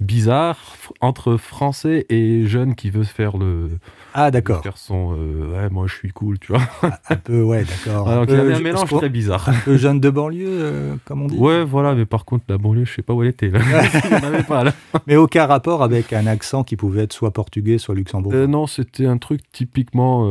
bizarre 0.00 0.58
entre 1.00 1.36
français 1.36 2.06
et 2.10 2.46
jeune 2.46 2.74
qui 2.74 2.90
veut 2.90 3.04
faire 3.04 3.36
le. 3.36 3.70
Ah, 4.14 4.30
d'accord. 4.30 4.62
Faire 4.62 4.78
son. 4.78 5.14
Euh, 5.16 5.52
ouais, 5.52 5.70
moi 5.70 5.86
je 5.86 5.94
suis 5.94 6.10
cool, 6.10 6.38
tu 6.38 6.52
vois. 6.52 6.62
Ah, 6.82 7.00
un 7.10 7.16
peu, 7.16 7.42
ouais, 7.42 7.64
d'accord. 7.64 8.08
Alors 8.08 8.26
qu'il 8.26 8.36
y 8.36 8.38
avait 8.38 8.54
un 8.54 8.60
mélange 8.60 8.88
très 8.88 9.08
bizarre. 9.08 9.48
Un 9.48 9.54
peu 9.64 9.76
jeune 9.76 9.98
de 10.00 10.10
banlieue, 10.10 10.46
euh, 10.48 10.96
comme 11.04 11.22
on 11.22 11.26
dit. 11.26 11.36
Ouais, 11.36 11.64
voilà, 11.64 11.94
mais 11.94 12.04
par 12.04 12.24
contre, 12.24 12.44
la 12.48 12.58
banlieue, 12.58 12.84
je 12.84 12.94
sais 12.94 13.02
pas 13.02 13.12
où 13.12 13.22
elle 13.22 13.30
était. 13.30 13.48
Là. 13.48 13.60
pas, 14.48 14.64
là. 14.64 14.72
Mais 15.06 15.16
aucun 15.16 15.46
rapport 15.46 15.82
avec 15.82 16.12
un 16.12 16.26
accent 16.26 16.64
qui 16.64 16.76
pouvait 16.76 17.02
être 17.02 17.12
soit 17.12 17.32
portugais, 17.32 17.78
soit 17.78 17.94
luxembourgeois. 17.94 18.42
Euh, 18.42 18.46
non, 18.46 18.66
c'était 18.66 19.06
un 19.06 19.18
truc 19.18 19.40
typiquement 19.52 20.28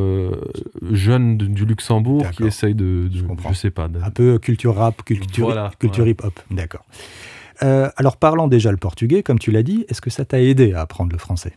jeune 0.91 1.37
du 1.37 1.65
Luxembourg 1.65 2.29
qui 2.31 2.43
essaye 2.43 2.75
de. 2.75 3.09
je, 3.11 3.23
je, 3.49 3.53
sais 3.53 3.71
pas. 3.71 3.87
Un 4.03 4.11
peu 4.11 4.37
culture 4.39 4.75
rap, 4.75 5.03
culture, 5.03 5.71
culture 5.79 6.07
hip-hop. 6.07 6.39
D'accord. 6.51 6.85
Euh, 7.63 7.89
alors 7.97 8.17
parlant 8.17 8.47
déjà 8.47 8.71
le 8.71 8.77
portugais, 8.77 9.23
comme 9.23 9.39
tu 9.39 9.51
l'as 9.51 9.63
dit, 9.63 9.85
est-ce 9.87 10.01
que 10.01 10.09
ça 10.09 10.25
t'a 10.25 10.41
aidé 10.41 10.73
à 10.73 10.81
apprendre 10.81 11.11
le 11.11 11.17
français? 11.17 11.53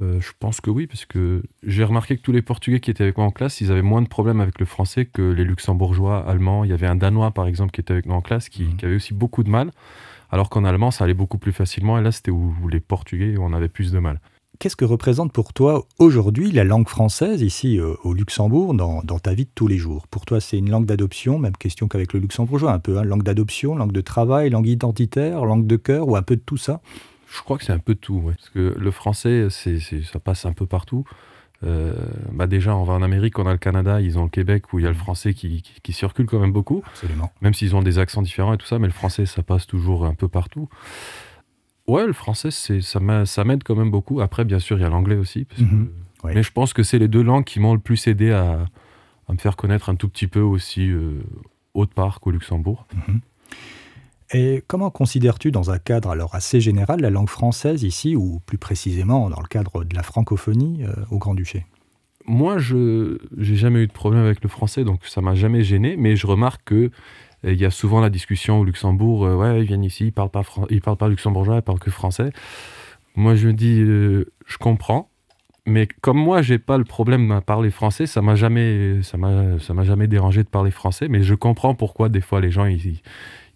Euh, 0.00 0.20
je 0.20 0.30
pense 0.38 0.60
que 0.60 0.70
oui, 0.70 0.86
parce 0.86 1.06
que 1.06 1.42
j'ai 1.64 1.82
remarqué 1.82 2.16
que 2.16 2.22
tous 2.22 2.30
les 2.30 2.42
Portugais 2.42 2.78
qui 2.78 2.90
étaient 2.90 3.02
avec 3.02 3.16
moi 3.16 3.26
en 3.26 3.32
classe, 3.32 3.60
ils 3.60 3.72
avaient 3.72 3.82
moins 3.82 4.00
de 4.00 4.06
problèmes 4.06 4.40
avec 4.40 4.60
le 4.60 4.66
français 4.66 5.06
que 5.06 5.22
les 5.22 5.42
Luxembourgeois, 5.42 6.24
Allemands. 6.28 6.62
Il 6.62 6.70
y 6.70 6.72
avait 6.72 6.86
un 6.86 6.94
Danois, 6.94 7.32
par 7.32 7.48
exemple, 7.48 7.72
qui 7.72 7.80
était 7.80 7.92
avec 7.92 8.06
nous 8.06 8.14
en 8.14 8.20
classe, 8.20 8.48
qui, 8.48 8.62
mhm. 8.62 8.76
qui 8.76 8.84
avait 8.84 8.94
aussi 8.94 9.12
beaucoup 9.12 9.42
de 9.42 9.50
mal, 9.50 9.72
alors 10.30 10.50
qu'en 10.50 10.64
allemand, 10.64 10.92
ça 10.92 11.04
allait 11.04 11.14
beaucoup 11.14 11.38
plus 11.38 11.52
facilement. 11.52 11.98
Et 11.98 12.02
là, 12.02 12.12
c'était 12.12 12.30
où 12.30 12.54
les 12.70 12.80
Portugais, 12.80 13.34
on 13.38 13.52
avait 13.52 13.68
plus 13.68 13.90
de 13.90 13.98
mal. 13.98 14.20
Qu'est-ce 14.58 14.74
que 14.74 14.84
représente 14.84 15.32
pour 15.32 15.52
toi 15.52 15.86
aujourd'hui 16.00 16.50
la 16.50 16.64
langue 16.64 16.88
française 16.88 17.42
ici 17.42 17.78
euh, 17.78 17.94
au 18.02 18.12
Luxembourg 18.12 18.74
dans, 18.74 19.02
ta 19.02 19.32
vie 19.32 19.44
de 19.44 19.50
tous 19.54 19.68
les 19.68 19.76
jours? 19.76 20.08
Pour 20.08 20.24
toi, 20.26 20.40
c'est 20.40 20.58
une 20.58 20.68
langue 20.68 20.84
d'adoption, 20.84 21.38
même 21.38 21.56
question 21.56 21.86
qu'avec 21.86 22.12
le 22.12 22.18
luxembourgeois 22.18 22.72
un 22.72 22.80
peu, 22.80 22.98
hein, 22.98 23.04
langue 23.04 23.22
d'adoption, 23.22 23.76
langue 23.76 23.92
de 23.92 24.00
travail, 24.00 24.50
langue 24.50 24.66
identitaire, 24.66 25.44
langue 25.44 25.68
de 25.68 25.76
cœur 25.76 26.08
ou 26.08 26.16
un 26.16 26.22
peu 26.22 26.34
de 26.34 26.40
tout 26.40 26.56
ça? 26.56 26.80
Je 27.32 27.40
crois 27.42 27.56
que 27.56 27.64
c'est 27.64 27.72
un 27.72 27.78
peu 27.78 27.94
de 27.94 28.00
tout, 28.00 28.20
parce 28.20 28.48
que 28.48 28.74
le 28.76 28.90
français, 28.90 29.46
c'est, 29.48 29.78
ça 29.78 30.18
passe 30.18 30.44
un 30.44 30.52
peu 30.52 30.66
partout. 30.66 31.04
Euh, 31.62 31.92
bah 32.32 32.48
déjà, 32.48 32.74
on 32.74 32.82
va 32.82 32.94
en 32.94 33.02
Amérique, 33.02 33.38
on 33.38 33.46
a 33.46 33.52
le 33.52 33.58
Canada, 33.58 34.00
ils 34.00 34.18
ont 34.18 34.24
le 34.24 34.28
Québec 34.28 34.72
où 34.72 34.80
il 34.80 34.82
y 34.82 34.86
a 34.86 34.90
le 34.90 34.96
français 34.96 35.34
qui, 35.34 35.62
qui 35.84 35.92
circule 35.92 36.26
quand 36.26 36.40
même 36.40 36.52
beaucoup. 36.52 36.82
Absolument. 36.84 37.30
Même 37.42 37.54
s'ils 37.54 37.76
ont 37.76 37.82
des 37.82 38.00
accents 38.00 38.22
différents 38.22 38.54
et 38.54 38.58
tout 38.58 38.66
ça, 38.66 38.80
mais 38.80 38.88
le 38.88 38.92
français, 38.92 39.24
ça 39.24 39.44
passe 39.44 39.68
toujours 39.68 40.04
un 40.04 40.14
peu 40.14 40.26
partout. 40.26 40.68
Ouais, 41.88 42.06
le 42.06 42.12
français, 42.12 42.50
c'est 42.50 42.80
ça 42.82 43.00
m'aide 43.00 43.64
quand 43.64 43.74
même 43.74 43.90
beaucoup. 43.90 44.20
Après, 44.20 44.44
bien 44.44 44.58
sûr, 44.58 44.78
il 44.78 44.82
y 44.82 44.84
a 44.84 44.90
l'anglais 44.90 45.16
aussi. 45.16 45.46
Mhm. 45.58 45.88
Mais 46.24 46.42
je 46.42 46.52
pense 46.52 46.72
que 46.72 46.82
c'est 46.82 46.98
les 46.98 47.08
deux 47.08 47.22
langues 47.22 47.44
qui 47.44 47.60
m'ont 47.60 47.72
le 47.72 47.80
plus 47.80 48.06
aidé 48.06 48.30
à, 48.30 48.66
me 49.28 49.38
faire 49.38 49.56
connaître 49.56 49.88
un 49.88 49.94
tout 49.94 50.08
petit 50.08 50.26
peu 50.26 50.40
aussi 50.40 50.90
euh, 50.90 51.22
autre 51.74 51.92
part 51.94 52.20
qu'au 52.20 52.30
Luxembourg. 52.30 52.86
Mhm. 52.94 53.20
Et 54.34 54.62
comment 54.66 54.90
considères-tu, 54.90 55.50
dans 55.50 55.70
un 55.70 55.78
cadre 55.78 56.10
alors 56.10 56.34
assez 56.34 56.60
général, 56.60 57.00
la 57.00 57.08
langue 57.08 57.30
française 57.30 57.82
ici, 57.82 58.14
ou 58.14 58.40
plus 58.44 58.58
précisément 58.58 59.30
dans 59.30 59.40
le 59.40 59.48
cadre 59.48 59.84
de 59.84 59.94
la 59.94 60.02
francophonie 60.02 60.84
euh, 60.84 60.92
au 61.10 61.18
Grand-Duché? 61.18 61.64
Moi, 62.26 62.58
je 62.58 63.18
n'ai 63.34 63.56
jamais 63.56 63.80
eu 63.80 63.86
de 63.86 63.92
problème 63.92 64.22
avec 64.22 64.42
le 64.42 64.50
français, 64.50 64.84
donc 64.84 65.06
ça 65.06 65.22
m'a 65.22 65.34
jamais 65.34 65.64
gêné, 65.64 65.96
mais 65.96 66.14
je 66.14 66.26
remarque 66.26 66.60
que 66.66 66.90
il 67.44 67.60
y 67.60 67.64
a 67.64 67.70
souvent 67.70 68.00
la 68.00 68.10
discussion 68.10 68.60
au 68.60 68.64
Luxembourg, 68.64 69.24
euh, 69.24 69.36
ouais, 69.36 69.60
ils 69.60 69.66
viennent 69.66 69.84
ici, 69.84 70.06
ils 70.06 70.12
parlent 70.12 70.30
pas, 70.30 70.42
ils 70.70 70.80
parlent 70.80 70.96
pas 70.96 71.08
luxembourgeois, 71.08 71.56
ils 71.56 71.62
parlent 71.62 71.78
que 71.78 71.90
français. 71.90 72.30
Moi, 73.16 73.34
je 73.34 73.48
me 73.48 73.52
dis, 73.52 73.80
euh, 73.80 74.26
je 74.46 74.58
comprends, 74.58 75.10
mais 75.66 75.86
comme 76.00 76.18
moi, 76.18 76.40
j'ai 76.42 76.58
pas 76.58 76.78
le 76.78 76.84
problème 76.84 77.30
à 77.30 77.40
parler 77.40 77.70
français, 77.70 78.06
ça 78.06 78.22
m'a 78.22 78.34
jamais, 78.34 79.02
ça 79.02 79.18
m'a, 79.18 79.58
ça 79.60 79.74
m'a 79.74 79.84
jamais 79.84 80.06
dérangé 80.06 80.42
de 80.42 80.48
parler 80.48 80.70
français, 80.70 81.08
mais 81.08 81.22
je 81.22 81.34
comprends 81.34 81.74
pourquoi 81.74 82.08
des 82.08 82.20
fois 82.20 82.40
les 82.40 82.50
gens 82.50 82.64
ils, 82.64 83.00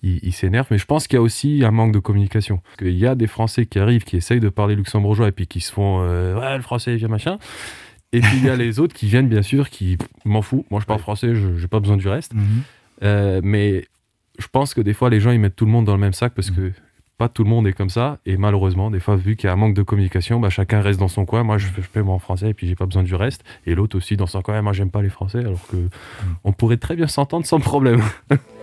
ils, 0.03 0.33
s'énervent. 0.33 0.69
Mais 0.71 0.79
je 0.79 0.85
pense 0.85 1.07
qu'il 1.07 1.17
y 1.17 1.19
a 1.19 1.23
aussi 1.23 1.63
un 1.65 1.71
manque 1.71 1.93
de 1.93 1.99
communication. 1.99 2.61
Il 2.81 2.99
y 2.99 3.07
a 3.07 3.15
des 3.15 3.27
Français 3.27 3.67
qui 3.67 3.79
arrivent, 3.79 4.05
qui 4.05 4.17
essayent 4.17 4.41
de 4.41 4.49
parler 4.49 4.75
luxembourgeois 4.75 5.29
et 5.29 5.33
puis 5.33 5.47
qui 5.47 5.61
se 5.61 5.73
font, 5.73 6.03
euh, 6.03 6.39
ouais, 6.39 6.57
le 6.57 6.63
français, 6.63 6.97
vient 6.97 7.09
machin. 7.09 7.39
Et 8.13 8.21
puis 8.21 8.37
il 8.37 8.45
y 8.45 8.51
a 8.51 8.57
les 8.57 8.79
autres 8.79 8.95
qui 8.95 9.07
viennent, 9.07 9.29
bien 9.29 9.43
sûr, 9.43 9.71
qui 9.71 9.97
m'en 10.25 10.43
fous. 10.43 10.67
Moi, 10.71 10.81
je 10.81 10.87
parle 10.87 11.01
français, 11.01 11.35
je 11.35 11.49
n'ai 11.49 11.69
pas 11.69 11.81
besoin 11.81 11.97
du 11.97 12.09
reste. 12.09 12.35
Mhm. 12.35 12.63
Euh, 13.03 13.41
mais 13.43 13.87
je 14.39 14.47
pense 14.51 14.75
que 14.75 14.81
des 14.81 14.95
fois, 14.95 15.11
les 15.11 15.21
gens, 15.21 15.31
ils 15.31 15.41
mettent 15.41 15.57
tout 15.57 15.67
le 15.67 15.71
monde 15.71 15.85
dans 15.85 15.95
le 15.95 16.01
même 16.01 16.13
sac 16.13 16.33
parce 16.35 16.51
que 16.51 16.73
pas 17.19 17.29
tout 17.29 17.45
le 17.45 17.51
monde 17.51 17.67
est 17.67 17.73
comme 17.73 17.91
ça. 17.91 18.19
Et 18.27 18.37
malheureusement, 18.37 18.91
des 18.91 19.01
fois, 19.01 19.17
vu 19.17 19.37
qu'il 19.37 19.47
y 19.47 19.51
a 19.51 19.53
un 19.53 19.57
manque 19.57 19.75
de 19.75 19.83
communication, 19.83 20.41
bah, 20.41 20.51
chacun 20.51 20.81
reste 20.81 20.99
dans 20.99 21.09
son 21.09 21.25
coin. 21.25 21.43
Moi, 21.43 21.59
je, 21.59 21.67
je 21.77 21.83
fais 21.83 22.03
mon 22.03 22.19
français 22.19 22.51
et 22.51 22.55
puis 22.55 22.67
j'ai 22.67 22.75
pas 22.75 22.87
besoin 22.87 23.03
du 23.03 23.15
reste. 23.15 23.45
Et 23.67 23.75
l'autre 23.75 23.97
aussi 23.97 24.17
dans 24.17 24.27
son 24.27 24.43
coin. 24.43 24.61
Moi, 24.63 24.73
j'aime 24.73 24.91
pas 24.91 25.03
les 25.03 25.11
Français, 25.11 25.39
alors 25.39 25.67
que 25.69 25.77
on 26.45 26.53
pourrait 26.53 26.79
très 26.79 26.97
bien 26.97 27.07
s'entendre 27.07 27.47
sans 27.47 27.61
problème. 27.61 28.03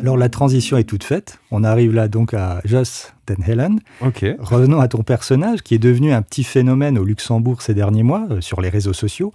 Alors 0.00 0.16
la 0.16 0.28
transition 0.28 0.76
est 0.76 0.84
toute 0.84 1.02
faite. 1.02 1.40
On 1.50 1.64
arrive 1.64 1.92
là 1.92 2.08
donc 2.08 2.32
à 2.32 2.60
Joss 2.64 3.12
Den 3.26 3.42
Helen. 3.46 3.80
ok. 4.00 4.24
Revenons 4.38 4.80
à 4.80 4.88
ton 4.88 5.02
personnage 5.02 5.62
qui 5.62 5.74
est 5.74 5.80
devenu 5.80 6.12
un 6.12 6.22
petit 6.22 6.44
phénomène 6.44 6.98
au 6.98 7.04
Luxembourg 7.04 7.62
ces 7.62 7.74
derniers 7.74 8.04
mois 8.04 8.26
euh, 8.30 8.40
sur 8.40 8.60
les 8.60 8.68
réseaux 8.68 8.92
sociaux. 8.92 9.32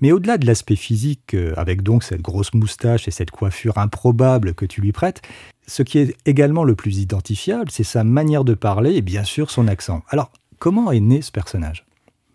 Mais 0.00 0.12
au-delà 0.12 0.36
de 0.36 0.46
l'aspect 0.46 0.76
physique, 0.76 1.34
euh, 1.34 1.54
avec 1.56 1.82
donc 1.82 2.02
cette 2.02 2.20
grosse 2.20 2.52
moustache 2.54 3.08
et 3.08 3.10
cette 3.10 3.30
coiffure 3.30 3.78
improbable 3.78 4.52
que 4.52 4.66
tu 4.66 4.80
lui 4.80 4.92
prêtes, 4.92 5.22
ce 5.66 5.82
qui 5.82 5.98
est 5.98 6.16
également 6.26 6.64
le 6.64 6.74
plus 6.74 6.98
identifiable, 6.98 7.70
c'est 7.70 7.84
sa 7.84 8.04
manière 8.04 8.44
de 8.44 8.54
parler 8.54 8.94
et 8.94 9.02
bien 9.02 9.24
sûr 9.24 9.50
son 9.50 9.68
accent. 9.68 10.02
Alors, 10.08 10.30
comment 10.58 10.92
est 10.92 11.00
né 11.00 11.22
ce 11.22 11.32
personnage? 11.32 11.86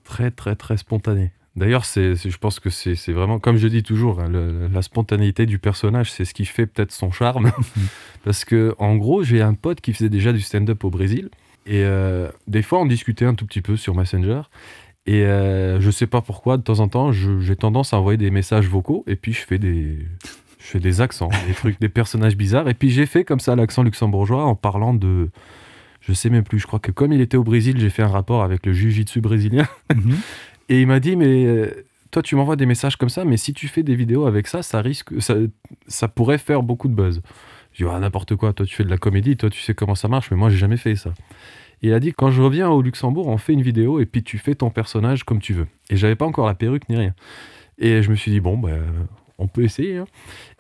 Très, 0.04 0.32
très, 0.32 0.56
très 0.56 0.78
spontané. 0.78 1.32
D'ailleurs, 1.58 1.86
c'est, 1.86 2.16
je 2.16 2.38
pense 2.38 2.60
que 2.60 2.70
c'est, 2.70 2.94
c'est 2.96 3.12
vraiment, 3.12 3.40
comme 3.40 3.58
je 3.58 3.68
dis 3.68 3.82
toujours, 3.84 4.20
hein, 4.22 4.30
le- 4.30 4.68
la 4.72 4.82
spontanéité 4.84 5.46
du 5.48 5.58
personnage, 5.60 6.12
c'est 6.12 6.24
ce 6.24 6.34
qui 6.34 6.46
fait 6.46 6.68
peut-être 6.68 6.92
son 6.92 7.12
charme. 7.12 7.52
Parce 8.24 8.46
que, 8.46 8.76
en 8.78 8.96
gros, 8.96 9.24
j'ai 9.24 9.42
un 9.42 9.56
pote 9.56 9.82
qui 9.82 9.92
faisait 9.94 10.10
déjà 10.10 10.32
du 10.34 10.40
stand-up 10.42 10.84
au 10.84 10.90
Brésil. 10.92 11.30
Et 11.66 11.82
euh, 11.84 12.30
des 12.48 12.62
fois, 12.62 12.80
on 12.80 12.86
discutait 12.86 13.26
un 13.26 13.34
tout 13.34 13.46
petit 13.48 13.62
peu 13.62 13.76
sur 13.76 13.96
Messenger. 13.96 14.42
Et 15.08 15.24
euh, 15.26 15.82
je 15.82 15.90
sais 15.90 16.06
pas 16.08 16.22
pourquoi, 16.22 16.58
de 16.58 16.62
temps 16.64 16.80
en 16.80 16.88
temps, 16.90 17.12
j'ai 17.12 17.56
tendance 17.56 17.92
à 17.94 17.98
envoyer 17.98 18.18
des 18.18 18.30
messages 18.30 18.68
vocaux. 18.68 19.04
Et 19.08 19.16
puis, 19.16 19.34
je 19.34 19.40
fais 19.42 19.58
des, 19.58 19.98
je 20.60 20.66
fais 20.66 20.80
des 20.80 21.02
accents, 21.02 21.30
des 21.48 21.54
trucs, 21.56 21.80
des 21.82 21.90
personnages 21.90 22.38
bizarres. 22.38 22.70
Et 22.70 22.74
puis, 22.76 22.92
j'ai 22.92 23.06
fait 23.08 23.24
comme 23.24 23.40
ça 23.40 23.56
l'accent 23.56 23.82
luxembourgeois 23.84 24.44
en 24.46 24.54
parlant 24.56 24.94
de. 24.94 25.30
Je 26.02 26.14
sais 26.14 26.30
même 26.30 26.44
plus, 26.44 26.60
je 26.60 26.68
crois 26.68 26.80
que 26.80 26.92
comme 26.92 27.12
il 27.12 27.20
était 27.20 27.36
au 27.36 27.44
Brésil, 27.44 27.78
j'ai 27.80 27.90
fait 27.90 28.04
un 28.04 28.08
rapport 28.08 28.44
avec 28.44 28.66
le 28.66 28.72
jiu-jitsu 28.74 29.22
brésilien. 29.22 29.68
Et 30.70 30.82
il 30.82 30.88
m'a 30.88 31.00
dit, 31.00 31.16
mais 31.16 31.46
euh, 31.46 31.86
toi, 32.12 32.22
tu 32.22 32.36
m'envoies 32.36 32.56
des 32.56 32.66
messages 32.66 32.96
comme 32.96 33.10
ça, 33.10 33.26
mais 33.26 33.38
si 33.38 33.54
tu 33.54 33.68
fais 33.68 33.84
des 33.84 33.96
vidéos 33.96 34.26
avec 34.26 34.48
ça, 34.48 34.62
ça 34.64 34.82
risque, 34.82 35.22
ça, 35.22 35.36
ça 35.88 36.08
pourrait 36.08 36.38
faire 36.38 36.64
beaucoup 36.64 36.88
de 36.88 36.94
buzz. 36.94 37.22
Je 37.74 37.86
dis, 37.86 37.92
ah, 37.94 38.00
n'importe 38.00 38.36
quoi, 38.36 38.54
toi, 38.54 38.66
tu 38.66 38.76
fais 38.76 38.84
de 38.84 38.90
la 38.90 38.98
comédie, 38.98 39.38
toi, 39.38 39.50
tu 39.50 39.62
sais 39.62 39.74
comment 39.74 39.96
ça 39.96 40.08
marche, 40.08 40.32
mais 40.32 40.38
moi, 40.38 40.50
j'ai 40.50 40.58
jamais 40.58 40.78
fait 40.78 40.96
ça. 40.96 41.14
Et 41.82 41.88
il 41.88 41.94
a 41.94 42.00
dit, 42.00 42.12
quand 42.12 42.32
je 42.32 42.42
reviens 42.42 42.70
au 42.70 42.82
Luxembourg, 42.82 43.28
on 43.28 43.38
fait 43.38 43.54
une 43.54 43.62
vidéo 43.62 44.00
et 44.00 44.06
puis 44.06 44.24
tu 44.24 44.38
fais 44.38 44.56
ton 44.56 44.72
personnage 44.72 45.24
comme 45.24 45.40
tu 45.40 45.54
veux. 45.54 45.68
Et 45.90 45.96
j'avais 45.96 46.16
pas 46.16 46.26
encore 46.26 46.48
la 46.48 46.56
perruque 46.56 46.90
ni 46.90 46.98
rien. 46.98 47.14
Et 47.78 48.02
je 48.02 48.10
me 48.10 48.16
suis 48.16 48.32
dit, 48.32 48.40
bon, 48.40 48.58
ben, 48.58 48.82
on 49.40 49.48
peut 49.48 49.64
essayer. 49.64 49.98
hein. 49.98 50.06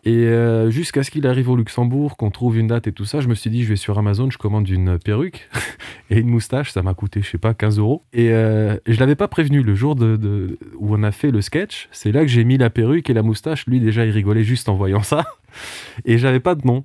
Et 0.05 0.25
euh, 0.27 0.69
jusqu'à 0.69 1.03
ce 1.03 1.11
qu'il 1.11 1.25
arrive 1.27 1.49
au 1.49 1.55
Luxembourg, 1.55 2.15
qu'on 2.15 2.29
trouve 2.31 2.57
une 2.57 2.67
date 2.67 2.87
et 2.87 2.91
tout 2.91 3.05
ça, 3.05 3.19
je 3.19 3.27
me 3.27 3.35
suis 3.35 3.49
dit, 3.49 3.63
je 3.63 3.69
vais 3.69 3.75
sur 3.75 3.97
Amazon, 3.97 4.29
je 4.29 4.37
commande 4.37 4.69
une 4.69 4.99
perruque 4.99 5.49
et 6.09 6.19
une 6.19 6.29
moustache. 6.29 6.71
Ça 6.71 6.81
m'a 6.83 6.93
coûté, 6.93 7.21
je 7.21 7.29
sais 7.29 7.37
pas, 7.37 7.53
15 7.53 7.79
euros. 7.79 8.03
Et 8.13 8.31
euh, 8.31 8.77
je 8.85 8.99
l'avais 8.99 9.15
pas 9.15 9.27
prévenu 9.27 9.63
le 9.63 9.75
jour 9.75 9.95
de, 9.95 10.57
où 10.77 10.95
on 10.95 11.03
a 11.03 11.11
fait 11.11 11.31
le 11.31 11.41
sketch. 11.41 11.89
C'est 11.91 12.11
là 12.11 12.21
que 12.21 12.27
j'ai 12.27 12.43
mis 12.43 12.57
la 12.57 12.69
perruque 12.69 13.09
et 13.09 13.13
la 13.13 13.23
moustache. 13.23 13.65
Lui, 13.67 13.79
déjà, 13.79 14.05
il 14.05 14.11
rigolait 14.11 14.43
juste 14.43 14.69
en 14.69 14.75
voyant 14.75 15.03
ça. 15.03 15.25
Et 16.05 16.17
j'avais 16.19 16.39
pas 16.39 16.53
de 16.55 16.65
nom. 16.67 16.83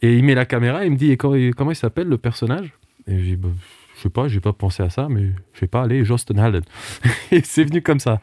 Et 0.00 0.16
il 0.16 0.24
met 0.24 0.34
la 0.34 0.44
caméra 0.46 0.84
il 0.84 0.92
me 0.92 0.96
dit, 0.96 1.10
et 1.10 1.16
quand- 1.16 1.34
comment 1.56 1.72
il 1.72 1.76
s'appelle 1.76 2.08
le 2.08 2.18
personnage? 2.18 2.72
Et 3.08 3.18
je 3.18 3.22
dis, 3.24 3.36
bah, 3.36 3.48
je 3.96 4.00
sais 4.02 4.08
pas, 4.10 4.28
j'ai 4.28 4.40
pas 4.40 4.52
pensé 4.52 4.82
à 4.82 4.90
ça, 4.90 5.08
mais 5.10 5.26
je 5.54 5.60
sais 5.60 5.66
pas, 5.66 5.82
allez, 5.82 6.04
Josten 6.04 6.38
Hallen. 6.38 6.62
et 7.32 7.40
c'est 7.42 7.64
venu 7.64 7.82
comme 7.82 8.00
ça. 8.00 8.20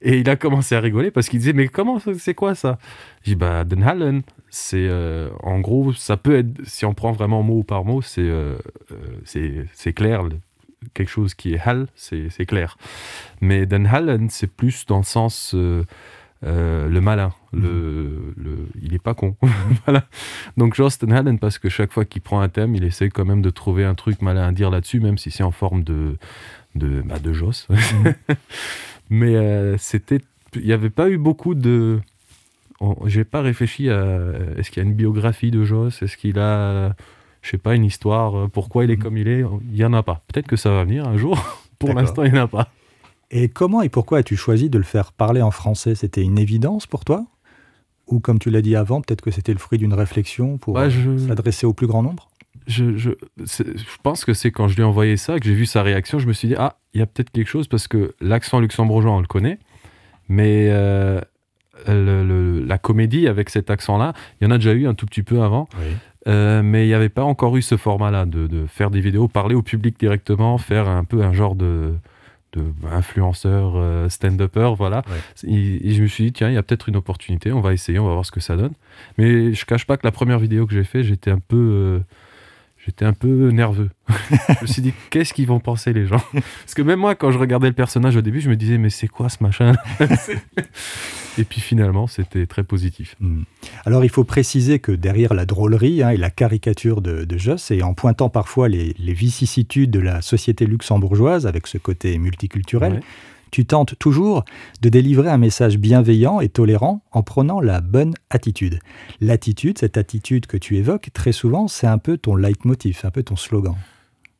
Et 0.00 0.18
il 0.18 0.30
a 0.30 0.36
commencé 0.36 0.74
à 0.74 0.80
rigoler 0.80 1.10
parce 1.10 1.28
qu'il 1.28 1.40
disait, 1.40 1.52
mais 1.52 1.68
comment, 1.68 2.00
c'est 2.18 2.34
quoi 2.34 2.54
ça? 2.54 2.78
J'ai 3.22 3.32
dit, 3.32 3.36
bah, 3.36 3.64
Den 3.64 3.82
Hallen, 3.82 4.22
c'est, 4.48 4.86
euh, 4.88 5.30
en 5.42 5.60
gros, 5.60 5.92
ça 5.92 6.16
peut 6.16 6.36
être, 6.36 6.48
si 6.64 6.84
on 6.84 6.94
prend 6.94 7.12
vraiment 7.12 7.42
mot 7.42 7.62
par 7.62 7.84
mot, 7.84 8.00
c'est, 8.02 8.20
euh, 8.20 8.56
euh, 8.92 9.64
c'est, 9.72 9.92
clair. 9.92 10.22
quelque 10.94 11.10
chose 11.10 11.34
qui 11.34 11.54
est 11.54 11.60
Hall, 11.66 11.88
c'est, 11.94 12.46
clair. 12.46 12.76
Mais 13.40 13.66
Den 13.66 13.86
Hallen, 13.86 14.30
c'est 14.30 14.46
plus 14.52 14.86
dans 14.86 14.98
le 14.98 15.04
sens, 15.04 15.54
euh, 16.44 16.88
le 16.88 17.00
malin. 17.00 17.32
Le, 17.52 18.32
le, 18.36 18.68
il 18.80 18.94
est 18.94 19.02
pas 19.02 19.14
con. 19.14 19.36
voilà. 19.86 20.04
Donc 20.56 20.74
Josten 20.74 21.12
Hallen, 21.12 21.38
parce 21.38 21.58
que 21.58 21.68
chaque 21.68 21.92
fois 21.92 22.04
qu'il 22.04 22.22
prend 22.22 22.40
un 22.40 22.48
thème, 22.48 22.74
il 22.74 22.84
essaie 22.84 23.08
quand 23.08 23.24
même 23.24 23.42
de 23.42 23.50
trouver 23.50 23.84
un 23.84 23.94
truc 23.94 24.22
malin 24.22 24.48
à 24.48 24.52
dire 24.52 24.70
là-dessus, 24.70 25.00
même 25.00 25.18
si 25.18 25.30
c'est 25.30 25.42
en 25.42 25.50
forme 25.50 25.82
de, 25.82 26.16
de, 26.74 27.02
bah, 27.02 27.18
de 27.18 27.32
Joss. 27.32 27.66
Mais 29.10 29.34
euh, 29.36 29.76
c'était, 29.78 30.20
il 30.54 30.64
n'y 30.64 30.72
avait 30.72 30.90
pas 30.90 31.08
eu 31.08 31.18
beaucoup 31.18 31.54
de. 31.54 32.00
J'ai 33.06 33.24
pas 33.24 33.40
réfléchi 33.40 33.90
à. 33.90 34.18
Est-ce 34.56 34.70
qu'il 34.70 34.82
y 34.82 34.86
a 34.86 34.88
une 34.88 34.94
biographie 34.94 35.50
de 35.50 35.64
Joss? 35.64 36.00
Est-ce 36.02 36.16
qu'il 36.16 36.38
a, 36.38 36.94
je 37.42 37.50
sais 37.50 37.58
pas, 37.58 37.74
une 37.74 37.84
histoire 37.84 38.36
euh, 38.36 38.48
Pourquoi 38.48 38.84
il 38.84 38.90
est 38.90 38.96
Mhm. 38.96 39.02
comme 39.02 39.16
il 39.16 39.28
est? 39.28 39.44
Il 39.70 39.76
y 39.76 39.84
en 39.84 39.92
a 39.94 40.02
pas. 40.02 40.22
Peut-être 40.28 40.46
que 40.46 40.56
ça 40.56 40.70
va 40.70 40.84
venir 40.84 41.06
un 41.08 41.16
jour. 41.16 41.38
Pour 41.78 41.92
l'instant, 41.94 42.22
il 42.24 42.32
n'y 42.32 42.38
en 42.38 42.44
a 42.44 42.48
pas. 42.48 42.70
Et 43.30 43.48
comment 43.48 43.82
et 43.82 43.88
pourquoi 43.88 44.18
as-tu 44.18 44.36
choisi 44.36 44.70
de 44.70 44.78
le 44.78 44.84
faire 44.84 45.12
parler 45.12 45.42
en 45.42 45.50
français? 45.50 45.94
C'était 45.94 46.22
une 46.22 46.38
évidence 46.38 46.86
pour 46.86 47.04
toi? 47.04 47.26
Ou 48.06 48.20
comme 48.20 48.38
tu 48.38 48.48
l'as 48.50 48.62
dit 48.62 48.74
avant, 48.74 49.02
peut-être 49.02 49.20
que 49.20 49.30
c'était 49.30 49.52
le 49.52 49.58
fruit 49.58 49.78
d'une 49.78 49.92
réflexion 49.92 50.56
pour 50.56 50.76
Ouais, 50.76 50.84
euh, 50.84 50.90
je- 50.90 51.26
s'adresser 51.28 51.66
au 51.66 51.74
plus 51.74 51.86
grand 51.86 52.02
nombre? 52.02 52.28
Je, 52.68 52.96
je, 52.96 53.10
je 53.38 53.64
pense 54.04 54.24
que 54.24 54.32
c'est 54.34 54.50
quand 54.52 54.68
je 54.68 54.76
lui 54.76 54.82
ai 54.82 54.84
envoyé 54.84 55.16
ça, 55.16 55.38
que 55.40 55.44
j'ai 55.46 55.54
vu 55.54 55.66
sa 55.66 55.82
réaction, 55.82 56.18
je 56.20 56.28
me 56.28 56.32
suis 56.32 56.46
dit, 56.48 56.54
ah, 56.56 56.76
il 56.94 57.00
y 57.00 57.02
a 57.02 57.06
peut-être 57.06 57.30
quelque 57.30 57.48
chose, 57.48 57.66
parce 57.66 57.88
que 57.88 58.14
l'accent 58.20 58.60
luxembourgeois, 58.60 59.10
on 59.12 59.20
le 59.20 59.26
connaît, 59.26 59.58
mais 60.28 60.68
euh, 60.70 61.20
le- 61.86 62.24
le- 62.24 62.64
la 62.64 62.78
comédie 62.78 63.26
avec 63.26 63.50
cet 63.50 63.70
accent-là, 63.70 64.12
il 64.40 64.44
y 64.44 64.46
en 64.46 64.50
a 64.50 64.58
déjà 64.58 64.72
eu 64.72 64.86
un 64.86 64.94
tout 64.94 65.06
petit 65.06 65.22
peu 65.22 65.42
avant, 65.42 65.68
euh, 66.26 66.62
mais 66.62 66.84
il 66.84 66.88
n'y 66.88 66.94
avait 66.94 67.08
pas 67.08 67.24
encore 67.24 67.56
eu 67.56 67.62
ce 67.62 67.76
format-là, 67.76 68.26
de, 68.26 68.46
de 68.46 68.66
faire 68.66 68.90
des 68.90 69.00
vidéos, 69.00 69.28
parler 69.28 69.54
au 69.54 69.62
public 69.62 69.98
directement, 69.98 70.58
faire 70.58 70.88
un 70.88 71.04
peu 71.04 71.22
un 71.22 71.32
genre 71.32 71.54
de, 71.54 71.94
de 72.52 72.62
influenceur, 72.92 73.72
euh, 73.76 74.08
stand-upper, 74.08 74.72
voilà. 74.76 75.02
Ouais. 75.08 75.50
Et, 75.50 75.88
et 75.88 75.94
je 75.94 76.02
me 76.02 76.06
suis 76.08 76.24
dit, 76.24 76.32
tiens, 76.32 76.48
il 76.50 76.54
y 76.54 76.58
a 76.58 76.62
peut-être 76.62 76.88
une 76.88 76.96
opportunité, 76.96 77.52
on 77.52 77.60
va 77.60 77.72
essayer, 77.72 77.98
on 77.98 78.06
va 78.06 78.12
voir 78.12 78.26
ce 78.26 78.32
que 78.32 78.40
ça 78.40 78.56
donne. 78.56 78.72
Mais 79.16 79.54
je 79.54 79.64
cache 79.64 79.86
pas 79.86 79.96
que 79.96 80.06
la 80.06 80.12
première 80.12 80.38
vidéo 80.38 80.66
que 80.66 80.74
j'ai 80.74 80.84
fait, 80.84 81.02
j'étais 81.04 81.30
un 81.30 81.38
peu, 81.40 81.56
euh, 81.56 82.00
j'étais 82.88 83.04
un 83.04 83.12
peu 83.12 83.50
nerveux. 83.50 83.90
je 84.30 84.62
me 84.62 84.66
suis 84.66 84.80
dit, 84.80 84.94
qu'est-ce 85.10 85.34
qu'ils 85.34 85.46
vont 85.46 85.60
penser 85.60 85.92
les 85.92 86.06
gens? 86.06 86.22
Parce 86.32 86.72
que 86.74 86.80
même 86.80 86.98
moi, 86.98 87.14
quand 87.14 87.30
je 87.30 87.38
regardais 87.38 87.68
le 87.68 87.74
personnage 87.74 88.16
au 88.16 88.22
début, 88.22 88.40
je 88.40 88.48
me 88.48 88.56
disais, 88.56 88.78
mais 88.78 88.88
c'est 88.88 89.08
quoi 89.08 89.28
ce 89.28 89.42
machin? 89.42 89.74
Et 91.38 91.44
puis 91.44 91.60
finalement, 91.60 92.06
c'était 92.06 92.46
très 92.46 92.64
positif. 92.64 93.14
Hmm. 93.20 93.42
Alors 93.84 94.04
il 94.04 94.08
faut 94.08 94.24
préciser 94.24 94.78
que 94.78 94.90
derrière 94.90 95.34
la 95.34 95.44
drôlerie 95.44 96.02
hein, 96.02 96.10
et 96.10 96.16
la 96.16 96.30
caricature 96.30 97.02
de, 97.02 97.24
de 97.26 97.38
Joss, 97.38 97.70
et 97.70 97.82
en 97.82 97.92
pointant 97.92 98.30
parfois 98.30 98.68
les, 98.68 98.94
les 98.98 99.12
vicissitudes 99.12 99.90
de 99.90 100.00
la 100.00 100.22
société 100.22 100.64
luxembourgeoise 100.64 101.46
avec 101.46 101.66
ce 101.66 101.76
côté 101.76 102.16
multiculturel, 102.16 102.94
Ouais. 102.94 103.00
Tu 103.50 103.66
tentes 103.66 103.98
toujours 103.98 104.44
de 104.82 104.88
délivrer 104.88 105.28
un 105.28 105.38
message 105.38 105.78
bienveillant 105.78 106.40
et 106.40 106.48
tolérant 106.48 107.02
en 107.12 107.22
prenant 107.22 107.60
la 107.60 107.80
bonne 107.80 108.14
attitude. 108.30 108.78
L'attitude, 109.20 109.78
cette 109.78 109.96
attitude 109.96 110.46
que 110.46 110.56
tu 110.56 110.76
évoques, 110.76 111.10
très 111.12 111.32
souvent, 111.32 111.68
c'est 111.68 111.86
un 111.86 111.98
peu 111.98 112.18
ton 112.18 112.36
leitmotiv, 112.36 113.00
un 113.04 113.10
peu 113.10 113.22
ton 113.22 113.36
slogan. 113.36 113.76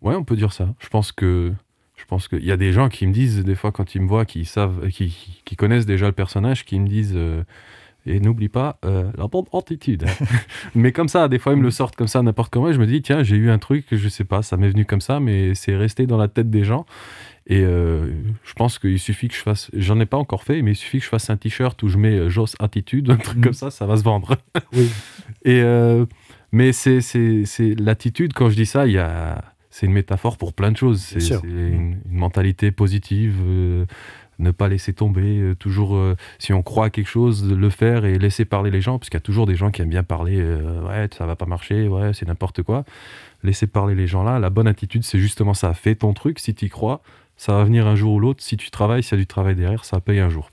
Ouais, 0.03 0.15
on 0.15 0.25
peut 0.25 0.37
dire 0.37 0.53
ça. 0.53 0.75
Je 0.79 0.89
pense 0.89 1.13
que 1.13 1.53
je 1.97 2.05
pense 2.05 2.29
qu'il 2.29 2.45
y 2.45 2.53
a 2.53 2.57
des 2.57 2.73
gens 2.73 2.89
qui 2.89 3.07
me 3.07 3.13
disent 3.13 3.45
des 3.45 3.57
fois 3.57 3.73
quand 3.73 3.95
ils 3.95 4.01
me 4.01 4.09
voient, 4.09 4.25
qui 4.25 4.45
savent, 4.45 4.89
qui, 4.89 5.57
connaissent 5.57 5.87
déjà 5.87 6.07
le 6.07 6.13
personnage, 6.13 6.65
qui 6.65 6.79
me 6.79 6.87
disent 6.87 7.15
euh, 7.17 7.43
et 8.07 8.21
n'oublie 8.21 8.49
pas 8.49 8.79
euh, 8.85 9.11
la 9.17 9.27
bonne 9.27 9.45
attitude. 9.53 10.05
mais 10.75 10.93
comme 10.93 11.09
ça, 11.09 11.29
des 11.29 11.39
fois 11.39 11.53
ils 11.53 11.59
me 11.59 11.63
le 11.65 11.71
sortent 11.71 11.97
comme 11.97 12.09
ça 12.09 12.23
n'importe 12.23 12.53
comment. 12.53 12.69
Et 12.69 12.73
je 12.73 12.81
me 12.81 12.87
dis 12.87 13.03
tiens, 13.03 13.23
j'ai 13.23 13.37
eu 13.37 13.51
un 13.51 13.59
truc, 13.59 13.87
je 13.91 14.09
sais 14.09 14.25
pas, 14.25 14.43
ça 14.43 14.57
m'est 14.57 14.69
venu 14.71 14.85
comme 14.85 15.01
ça, 15.01 15.21
mais 15.21 15.55
c'est 15.55 15.77
resté 15.77 16.07
dans 16.07 16.17
la 16.17 16.29
tête 16.29 16.51
des 16.51 16.65
gens. 16.65 16.87
Et 17.51 17.63
euh, 17.65 18.13
je 18.45 18.53
pense 18.55 18.79
qu'il 18.79 18.99
suffit 18.99 19.29
que 19.29 19.35
je 19.35 19.41
fasse, 19.41 19.71
j'en 19.75 19.99
ai 20.01 20.07
pas 20.07 20.19
encore 20.19 20.43
fait, 20.43 20.61
mais 20.63 20.73
il 20.73 20.77
suffit 20.77 20.99
que 20.99 21.05
je 21.05 21.09
fasse 21.09 21.31
un 21.31 21.37
t-shirt 21.39 21.83
où 21.83 21.89
je 21.89 21.97
mets 21.97 22.19
euh, 22.19 22.29
Joss 22.29 22.57
attitude, 22.61 23.11
un 23.11 23.17
truc 23.17 23.39
Mhm. 23.39 23.45
comme 23.45 23.53
ça, 23.55 23.71
ça 23.71 23.87
va 23.87 23.97
se 23.97 24.03
vendre. 24.05 24.37
Oui. 24.75 24.91
Et 25.45 25.61
euh, 25.63 26.05
mais 26.53 26.73
c'est 26.73 27.01
c'est 27.01 27.45
c'est 27.47 27.75
l'attitude 27.79 28.33
quand 28.35 28.49
je 28.51 28.57
dis 28.57 28.67
ça, 28.67 28.87
il 28.87 28.93
y 28.93 28.99
a 28.99 29.43
c'est 29.71 29.87
une 29.87 29.93
métaphore 29.93 30.37
pour 30.39 30.53
plein 30.55 30.73
de 30.73 30.77
choses. 30.77 31.01
C'est 31.01 31.43
une, 31.45 31.97
une 32.11 32.19
mentalité 32.19 32.71
positive, 32.71 33.37
euh, 33.47 33.85
ne 34.39 34.51
pas 34.51 34.69
laisser 34.69 34.93
tomber, 34.93 35.39
euh, 35.39 35.55
toujours 35.55 35.97
euh, 35.97 36.17
si 36.39 36.53
on 36.53 36.63
croit 36.63 36.87
à 36.87 36.91
quelque 36.91 37.09
chose, 37.09 37.51
le 37.51 37.71
faire 37.71 38.05
et 38.05 38.19
laisser 38.19 38.45
parler 38.45 38.71
les 38.71 38.81
gens, 38.81 38.99
parce 38.99 39.11
qu'il 39.11 39.17
y 39.17 39.23
a 39.23 39.23
toujours 39.23 39.47
des 39.47 39.57
gens 39.57 39.71
qui 39.71 39.83
aiment 39.83 39.89
bien 39.89 40.03
parler. 40.03 40.39
euh, 40.39 40.83
ouais, 40.87 41.09
ça 41.17 41.27
va 41.27 41.37
pas 41.37 41.47
marcher, 41.47 41.89
ouais, 41.89 42.13
c'est 42.15 42.27
n'importe 42.27 42.63
quoi. 42.63 42.85
Laisser 43.43 43.67
parler 43.67 43.95
les 43.95 44.07
gens 44.07 44.23
là. 44.23 44.39
La 44.39 44.51
bonne 44.51 44.69
attitude, 44.69 45.05
c'est 45.05 45.19
justement 45.19 45.55
ça. 45.55 45.75
Fais 45.75 45.95
ton 45.95 46.13
truc 46.13 46.39
si 46.39 46.55
tu 46.55 46.67
y 46.67 46.69
crois. 46.69 47.03
Ça 47.37 47.53
va 47.53 47.63
venir 47.63 47.87
un 47.87 47.95
jour 47.95 48.15
ou 48.15 48.21
l'autre. 48.21 48.43
Si 48.43 48.57
tu 48.57 48.71
travailles, 48.71 49.03
s'il 49.03 49.13
y 49.13 49.21
a 49.21 49.23
du 49.23 49.27
travail 49.27 49.55
derrière, 49.55 49.85
ça 49.85 50.01
paye 50.01 50.19
un 50.19 50.29
jour. 50.29 50.51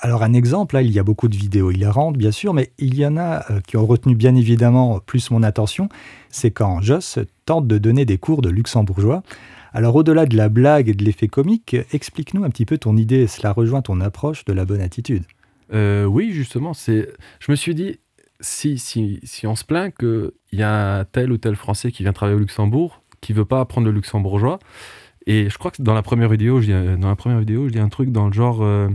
Alors 0.00 0.24
un 0.24 0.32
exemple, 0.32 0.74
là, 0.74 0.82
il 0.82 0.90
y 0.90 0.98
a 0.98 1.04
beaucoup 1.04 1.28
de 1.28 1.36
vidéos 1.36 1.70
hilarantes, 1.70 2.16
bien 2.16 2.32
sûr, 2.32 2.52
mais 2.52 2.72
il 2.78 2.96
y 2.96 3.06
en 3.06 3.16
a 3.16 3.44
qui 3.66 3.76
ont 3.76 3.86
retenu 3.86 4.16
bien 4.16 4.34
évidemment 4.34 4.98
plus 4.98 5.30
mon 5.30 5.42
attention. 5.42 5.88
C'est 6.30 6.50
quand 6.50 6.80
Joss, 6.82 7.18
tente 7.46 7.66
de 7.68 7.78
donner 7.78 8.04
des 8.04 8.18
cours 8.18 8.42
de 8.42 8.48
luxembourgeois. 8.48 9.22
Alors 9.72 9.96
au-delà 9.96 10.26
de 10.26 10.36
la 10.36 10.48
blague 10.48 10.88
et 10.88 10.94
de 10.94 11.04
l'effet 11.04 11.28
comique, 11.28 11.76
explique-nous 11.92 12.44
un 12.44 12.50
petit 12.50 12.64
peu 12.64 12.78
ton 12.78 12.96
idée, 12.96 13.26
cela 13.26 13.52
rejoint 13.52 13.82
ton 13.82 14.00
approche 14.00 14.44
de 14.44 14.52
la 14.52 14.64
bonne 14.64 14.80
attitude. 14.80 15.24
Euh, 15.72 16.04
oui, 16.04 16.32
justement, 16.32 16.74
c'est. 16.74 17.08
Je 17.40 17.50
me 17.50 17.56
suis 17.56 17.74
dit, 17.74 17.98
si, 18.40 18.78
si, 18.78 19.20
si 19.22 19.46
on 19.46 19.54
se 19.54 19.64
plaint 19.64 19.94
qu'il 19.94 20.32
y 20.52 20.62
a 20.62 21.04
tel 21.04 21.32
ou 21.32 21.38
tel 21.38 21.56
Français 21.56 21.92
qui 21.92 22.02
vient 22.02 22.12
travailler 22.12 22.36
au 22.36 22.40
Luxembourg, 22.40 23.02
qui 23.20 23.32
veut 23.32 23.44
pas 23.44 23.60
apprendre 23.60 23.86
le 23.86 23.92
luxembourgeois, 23.92 24.58
et 25.26 25.50
je 25.50 25.58
crois 25.58 25.70
que 25.70 25.82
dans 25.82 25.94
la 25.94 26.02
première 26.02 26.28
vidéo, 26.30 26.60
je 26.60 26.66
dis, 26.66 27.00
dans 27.00 27.08
la 27.08 27.16
première 27.16 27.40
vidéo, 27.40 27.68
je 27.68 27.72
dis 27.72 27.78
un 27.78 27.90
truc 27.90 28.10
dans 28.10 28.26
le 28.26 28.32
genre, 28.32 28.62
euh, 28.62 28.88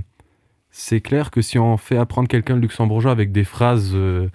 c'est 0.71 1.01
clair 1.01 1.29
que 1.29 1.41
si 1.41 1.59
on 1.59 1.77
fait 1.77 1.97
apprendre 1.97 2.27
quelqu'un 2.27 2.55
le 2.55 2.61
luxembourgeois 2.61 3.11
avec 3.11 3.31
des 3.31 3.43
phrases 3.43 3.91
euh, 3.93 4.29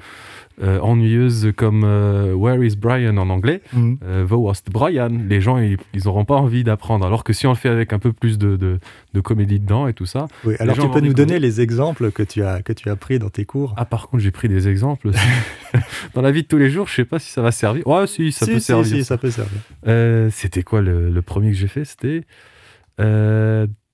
euh, 0.63 0.81
ennuyeuses 0.81 1.53
comme 1.57 1.83
euh, 1.85 2.33
Where 2.35 2.65
is 2.65 2.75
Brian 2.77 3.17
en 3.17 3.31
anglais, 3.31 3.61
Mhm. 3.73 3.99
euh, 4.05 4.27
Wo 4.29 4.37
was 4.49 4.63
Brian, 4.73 5.11
les 5.29 5.41
gens 5.41 5.59
ils 5.59 5.77
n'auront 6.05 6.25
pas 6.25 6.35
envie 6.37 6.65
d'apprendre. 6.65 7.07
Alors 7.07 7.23
que 7.25 7.33
si 7.33 7.47
on 7.47 7.51
le 7.51 7.57
fait 7.57 7.69
avec 7.69 7.93
un 7.93 7.99
peu 7.99 8.13
plus 8.13 8.39
de, 8.39 8.57
de, 8.57 8.79
de 9.15 9.21
comédie 9.21 9.61
dedans 9.61 9.87
et 9.89 9.93
tout 9.95 10.07
ça. 10.07 10.27
Oui, 10.45 10.55
alors 10.59 10.77
tu 10.77 10.89
peux 10.91 11.01
nous 11.01 11.15
donner 11.15 11.39
les 11.39 11.61
exemples 11.61 12.11
que 12.11 12.23
tu 12.23 12.43
as, 12.43 12.63
que 12.63 12.73
tu 12.73 12.91
as 12.91 12.97
pris 12.97 13.19
dans 13.19 13.31
tes 13.31 13.45
cours? 13.45 13.75
Ah, 13.77 13.85
par 13.85 14.09
contre, 14.09 14.23
j'ai 14.23 14.31
pris 14.33 14.49
des 14.49 14.67
exemples. 14.69 15.11
Dans 16.15 16.23
la 16.23 16.31
vie 16.31 16.43
de 16.43 16.49
tous 16.49 16.57
les 16.59 16.71
jours, 16.71 16.89
je 16.89 16.95
sais 16.95 17.05
pas 17.05 17.19
si 17.19 17.31
ça 17.31 17.43
va 17.43 17.53
servir. 17.53 17.87
Ouais, 17.87 18.07
si, 18.07 18.33
ça 18.33 18.47
Si, 18.47 18.53
peut 18.53 18.59
si, 18.59 18.65
servir. 18.65 18.87
si, 18.87 18.99
ça. 19.05 19.15
ça 19.15 19.19
peut 19.19 19.31
servir. 19.31 19.61
Euh, 19.87 20.29
C'était 20.33 20.63
quoi 20.63 20.81
le, 20.81 21.11
le 21.11 21.23
premier 21.23 21.51
que 21.51 21.57
j'ai 21.57 21.69
fait? 21.69 21.85
C'était. 21.85 22.25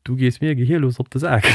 Du 0.04 0.16
gehst 0.16 0.42
mir 0.42 0.54
gehirlos 0.54 0.90
Sack. 1.16 1.46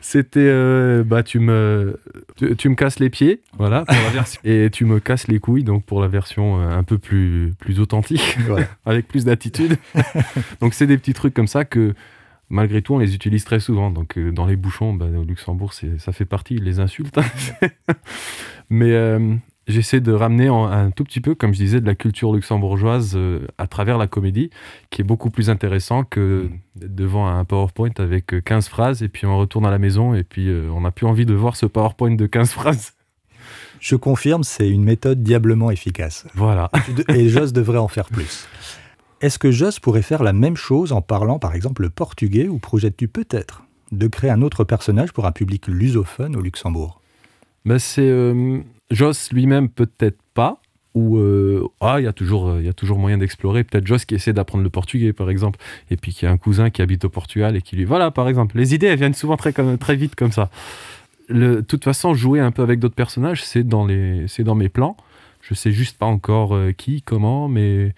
C'était. 0.00 0.40
euh, 0.40 1.04
bah, 1.04 1.22
tu 1.22 1.38
me, 1.38 2.00
tu, 2.36 2.56
tu 2.56 2.68
me 2.70 2.74
casses 2.74 2.98
les 2.98 3.10
pieds, 3.10 3.42
voilà, 3.58 3.84
pour 3.84 3.94
la 3.96 4.10
version. 4.10 4.40
Et 4.44 4.70
tu 4.72 4.84
me 4.86 4.98
casses 4.98 5.28
les 5.28 5.40
couilles, 5.40 5.62
donc 5.64 5.84
pour 5.84 6.00
la 6.00 6.08
version 6.08 6.60
euh, 6.60 6.70
un 6.70 6.82
peu 6.82 6.96
plus, 6.98 7.52
plus 7.58 7.80
authentique, 7.80 8.38
Voilà. 8.46 8.66
avec 8.86 9.06
plus 9.08 9.26
d'attitude. 9.26 9.76
donc, 10.60 10.72
c'est 10.74 10.86
des 10.86 10.96
petits 10.96 11.12
trucs 11.14 11.34
comme 11.34 11.46
ça 11.48 11.64
que. 11.64 11.94
Malgré 12.50 12.82
tout, 12.82 12.94
on 12.94 12.98
les 12.98 13.14
utilise 13.14 13.44
très 13.44 13.58
souvent. 13.58 13.90
Donc, 13.90 14.18
euh, 14.18 14.30
dans 14.30 14.46
les 14.46 14.56
bouchons, 14.56 14.92
bah, 14.92 15.06
au 15.06 15.24
Luxembourg, 15.24 15.72
c'est- 15.72 15.98
ça 15.98 16.12
fait 16.12 16.26
partie, 16.26 16.56
les 16.58 16.78
insultes. 16.78 17.18
Mais 18.70 18.92
euh, 18.92 19.34
j'essaie 19.66 20.00
de 20.00 20.12
ramener 20.12 20.48
en- 20.50 20.64
un 20.66 20.90
tout 20.90 21.04
petit 21.04 21.20
peu, 21.20 21.34
comme 21.34 21.52
je 21.54 21.58
disais, 21.58 21.80
de 21.80 21.86
la 21.86 21.94
culture 21.94 22.32
luxembourgeoise 22.34 23.12
euh, 23.16 23.46
à 23.58 23.66
travers 23.66 23.98
la 23.98 24.06
comédie, 24.06 24.50
qui 24.90 25.00
est 25.00 25.04
beaucoup 25.04 25.30
plus 25.30 25.50
intéressant 25.50 26.04
que 26.04 26.48
d'être 26.76 26.94
devant 26.94 27.26
un 27.28 27.44
PowerPoint 27.44 27.90
avec 27.98 28.34
euh, 28.34 28.40
15 28.40 28.68
phrases 28.68 29.02
et 29.02 29.08
puis 29.08 29.26
on 29.26 29.38
retourne 29.38 29.64
à 29.66 29.70
la 29.70 29.78
maison 29.78 30.14
et 30.14 30.24
puis 30.24 30.48
euh, 30.48 30.68
on 30.72 30.82
n'a 30.82 30.90
plus 30.90 31.06
envie 31.06 31.26
de 31.26 31.34
voir 31.34 31.56
ce 31.56 31.66
PowerPoint 31.66 32.14
de 32.14 32.26
15 32.26 32.50
phrases. 32.52 32.92
Je 33.80 33.96
confirme, 33.96 34.44
c'est 34.44 34.68
une 34.68 34.84
méthode 34.84 35.22
diablement 35.22 35.70
efficace. 35.70 36.26
Voilà. 36.34 36.70
Et 37.08 37.28
Joss 37.28 37.52
devrait 37.52 37.78
en 37.78 37.88
faire 37.88 38.06
plus. 38.06 38.48
Est-ce 39.20 39.38
que 39.38 39.50
Joss 39.50 39.78
pourrait 39.80 40.02
faire 40.02 40.22
la 40.22 40.32
même 40.32 40.56
chose 40.56 40.92
en 40.92 41.02
parlant 41.02 41.38
par 41.38 41.54
exemple 41.54 41.82
le 41.82 41.90
portugais 41.90 42.48
ou 42.48 42.58
projettes-tu 42.58 43.08
peut-être 43.08 43.62
de 43.92 44.06
créer 44.06 44.30
un 44.30 44.42
autre 44.42 44.64
personnage 44.64 45.12
pour 45.12 45.26
un 45.26 45.32
public 45.32 45.66
lusophone 45.68 46.34
au 46.36 46.40
Luxembourg? 46.40 47.00
Mais 47.66 47.78
c'est 47.78 48.02
euh, 48.08 48.58
Joss 48.90 49.32
lui-même 49.32 49.68
peut-être 49.68 50.18
pas. 50.34 50.60
Ou 50.94 51.18
euh, 51.18 51.66
ah, 51.80 51.96
il 51.98 52.04
y 52.04 52.06
a 52.06 52.12
toujours, 52.12 52.48
euh, 52.48 52.60
il 52.60 52.66
y 52.66 52.68
a 52.68 52.72
toujours 52.72 52.98
moyen 52.98 53.18
d'explorer. 53.18 53.64
Peut-être 53.64 53.86
Joss 53.86 54.04
qui 54.04 54.14
essaie 54.14 54.32
d'apprendre 54.32 54.62
le 54.62 54.70
portugais, 54.70 55.12
par 55.12 55.28
exemple, 55.28 55.58
et 55.90 55.96
puis 55.96 56.12
qui 56.12 56.24
a 56.24 56.30
un 56.30 56.36
cousin 56.36 56.70
qui 56.70 56.82
habite 56.82 57.04
au 57.04 57.08
Portugal 57.08 57.56
et 57.56 57.62
qui 57.62 57.74
lui, 57.74 57.84
voilà, 57.84 58.12
par 58.12 58.28
exemple. 58.28 58.56
Les 58.56 58.74
idées, 58.74 58.86
elles 58.86 58.98
viennent 58.98 59.14
souvent 59.14 59.36
très, 59.36 59.52
très 59.52 59.96
vite 59.96 60.14
comme 60.14 60.30
ça. 60.30 60.50
De 61.30 61.64
toute 61.66 61.82
façon, 61.82 62.14
jouer 62.14 62.38
un 62.38 62.52
peu 62.52 62.62
avec 62.62 62.78
d'autres 62.78 62.94
personnages, 62.94 63.42
c'est 63.42 63.64
dans 63.66 63.86
les, 63.86 64.26
c'est 64.28 64.44
dans 64.44 64.54
mes 64.54 64.68
plans. 64.68 64.96
Je 65.40 65.54
sais 65.54 65.72
juste 65.72 65.98
pas 65.98 66.06
encore 66.06 66.54
euh, 66.54 66.72
qui, 66.72 67.02
comment, 67.02 67.48
mais 67.48 67.94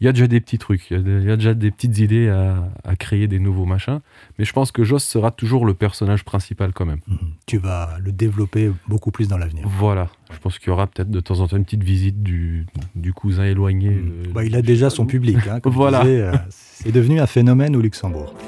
il 0.00 0.06
y 0.06 0.08
a 0.08 0.12
déjà 0.12 0.26
des 0.26 0.40
petits 0.40 0.58
trucs. 0.58 0.90
Il 0.90 0.96
y 0.96 1.30
a 1.30 1.34
y, 1.34 1.36
déjà 1.36 1.54
des 1.54 1.70
petites 1.70 1.98
idées 1.98 2.28
à, 2.28 2.64
à 2.84 2.96
créer 2.96 3.28
des 3.28 3.38
nouveaux 3.38 3.66
machins. 3.66 4.00
Mais 4.38 4.44
je 4.46 4.52
pense 4.52 4.72
que 4.72 4.82
Joss 4.82 5.04
sera 5.04 5.30
toujours 5.30 5.66
le 5.66 5.74
personnage 5.74 6.24
principal 6.24 6.72
quand 6.72 6.86
même. 6.86 7.00
Mhm. 7.06 7.18
Tu 7.46 7.58
vas 7.58 7.98
le 8.00 8.12
développer 8.12 8.70
beaucoup 8.88 9.10
plus 9.10 9.28
dans 9.28 9.36
l'avenir. 9.36 9.64
Voilà, 9.68 10.08
je 10.32 10.38
pense 10.38 10.58
qu'il 10.58 10.68
y 10.68 10.70
aura 10.70 10.86
peut-être 10.86 11.10
de 11.10 11.20
temps 11.20 11.40
en 11.40 11.48
temps 11.48 11.56
une 11.58 11.64
petite 11.64 11.84
visite 11.84 12.22
du, 12.22 12.66
du 12.94 13.12
cousin 13.12 13.44
éloigné. 13.44 13.88
euh, 13.90 14.24
Bah, 14.32 14.44
il 14.44 14.56
a 14.56 14.62
déjà 14.62 14.88
son 14.88 15.04
public. 15.06 15.36
hein, 15.50 15.60
comme 15.60 15.72
Voilà. 15.74 16.04
euh, 16.04 16.32
c'est 16.48 16.92
devenu 16.92 17.20
un 17.20 17.26
phénomène 17.26 17.76
au 17.76 17.80
Luxembourg. 17.80 18.34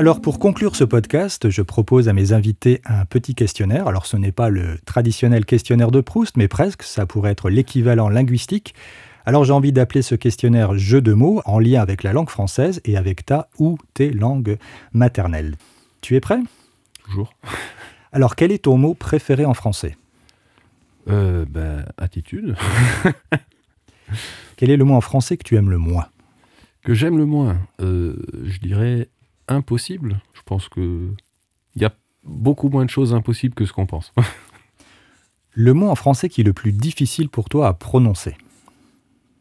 Alors 0.00 0.22
pour 0.22 0.38
conclure 0.38 0.76
ce 0.76 0.84
podcast, 0.84 1.50
je 1.50 1.60
propose 1.60 2.08
à 2.08 2.14
mes 2.14 2.32
invités 2.32 2.80
un 2.86 3.04
petit 3.04 3.34
questionnaire. 3.34 3.86
Alors 3.86 4.06
ce 4.06 4.16
n'est 4.16 4.32
pas 4.32 4.48
le 4.48 4.78
traditionnel 4.86 5.44
questionnaire 5.44 5.90
de 5.90 6.00
Proust, 6.00 6.38
mais 6.38 6.48
presque, 6.48 6.84
ça 6.84 7.04
pourrait 7.04 7.32
être 7.32 7.50
l'équivalent 7.50 8.08
linguistique. 8.08 8.74
Alors 9.26 9.44
j'ai 9.44 9.52
envie 9.52 9.72
d'appeler 9.72 10.00
ce 10.00 10.14
questionnaire 10.14 10.78
jeu 10.78 11.02
de 11.02 11.12
mots 11.12 11.42
en 11.44 11.58
lien 11.58 11.82
avec 11.82 12.02
la 12.02 12.14
langue 12.14 12.30
française 12.30 12.80
et 12.86 12.96
avec 12.96 13.26
ta 13.26 13.50
ou 13.58 13.76
tes 13.92 14.10
langues 14.10 14.56
maternelles. 14.94 15.56
Tu 16.00 16.16
es 16.16 16.20
prêt? 16.20 16.40
Toujours. 17.04 17.34
Alors 18.12 18.36
quel 18.36 18.52
est 18.52 18.64
ton 18.64 18.78
mot 18.78 18.94
préféré 18.94 19.44
en 19.44 19.52
français? 19.52 19.98
Euh, 21.10 21.44
ben, 21.46 21.84
attitude. 21.98 22.56
Quel 24.56 24.70
est 24.70 24.78
le 24.78 24.84
mot 24.84 24.94
en 24.94 25.02
français 25.02 25.36
que 25.36 25.44
tu 25.44 25.56
aimes 25.56 25.68
le 25.68 25.76
moins? 25.76 26.06
Que 26.84 26.94
j'aime 26.94 27.18
le 27.18 27.26
moins, 27.26 27.58
euh, 27.82 28.16
je 28.44 28.60
dirais 28.60 29.10
impossible. 29.50 30.20
Je 30.34 30.40
pense 30.44 30.68
que 30.68 31.08
il 31.76 31.82
y 31.82 31.84
a 31.84 31.92
beaucoup 32.24 32.68
moins 32.68 32.84
de 32.84 32.90
choses 32.90 33.14
impossibles 33.14 33.54
que 33.54 33.64
ce 33.66 33.72
qu'on 33.72 33.86
pense. 33.86 34.12
Le 35.52 35.74
mot 35.74 35.88
en 35.88 35.94
français 35.96 36.28
qui 36.28 36.42
est 36.42 36.44
le 36.44 36.52
plus 36.52 36.72
difficile 36.72 37.28
pour 37.28 37.48
toi 37.48 37.68
à 37.68 37.72
prononcer 37.74 38.36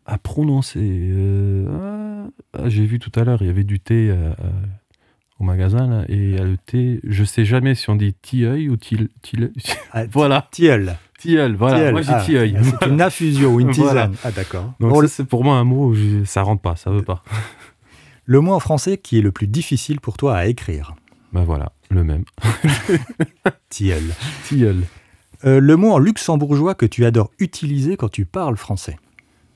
à 0.05 0.17
prononcer. 0.17 0.79
euh, 0.81 2.25
ah, 2.57 2.67
J'ai 2.67 2.83
vu 2.87 2.97
tout 2.97 3.11
à 3.19 3.23
l'heure, 3.23 3.43
il 3.43 3.45
y 3.47 3.49
avait 3.51 3.63
du 3.63 3.79
thé 3.79 4.09
euh, 4.09 4.31
euh, 4.43 4.49
au 5.39 5.43
magasin 5.43 5.85
là, 5.85 6.03
et 6.09 6.35
le 6.39 6.57
thé. 6.57 6.99
Je 7.03 7.23
sais 7.23 7.45
jamais 7.45 7.75
si 7.75 7.91
on 7.91 7.95
dit 7.95 8.15
tilleul 8.15 8.71
ou 8.71 8.75
til, 8.77 9.09
til- 9.21 9.51
Ah, 9.93 10.05
Voilà, 10.11 10.47
Tilleul. 10.49 10.95
tilleul. 11.19 11.53
Voilà, 11.55 11.75
Tilleul. 11.77 11.91
moi 11.91 12.01
j'ai 12.01 12.13
Ah, 12.13 12.21
tilleul. 12.25 12.59
C'est 12.63 12.87
une 12.87 13.01
infusion 13.03 13.53
ou 13.53 13.59
une 13.59 13.69
tisane. 13.69 13.85
Voilà. 13.93 14.09
Ah 14.23 14.31
d'accord. 14.31 14.73
Donc 14.79 14.89
Bon, 14.93 15.07
c'est 15.07 15.25
pour 15.25 15.43
moi 15.43 15.57
un 15.57 15.63
mot, 15.63 15.89
où 15.89 15.93
je- 15.93 16.23
ça 16.23 16.41
rentre 16.41 16.63
pas, 16.63 16.75
ça 16.75 16.89
veut 16.89 17.03
pas. 17.03 17.21
Le 18.31 18.41
mot 18.41 18.53
en 18.53 18.59
français 18.59 18.99
qui 18.99 19.17
est 19.17 19.21
le 19.23 19.31
plus 19.31 19.47
difficile 19.47 19.99
pour 19.99 20.15
toi 20.15 20.35
à 20.37 20.45
écrire 20.45 20.93
Ben 21.33 21.43
voilà, 21.43 21.71
le 21.89 22.03
même. 22.03 22.25
Tilleul. 23.69 24.03
Tilleul. 24.43 24.83
Euh, 25.45 25.59
le 25.59 25.75
mot 25.75 25.91
en 25.91 25.97
luxembourgeois 25.97 26.75
que 26.75 26.85
tu 26.85 27.05
adores 27.05 27.31
utiliser 27.39 27.97
quand 27.97 28.09
tu 28.09 28.25
parles 28.25 28.55
français 28.55 28.97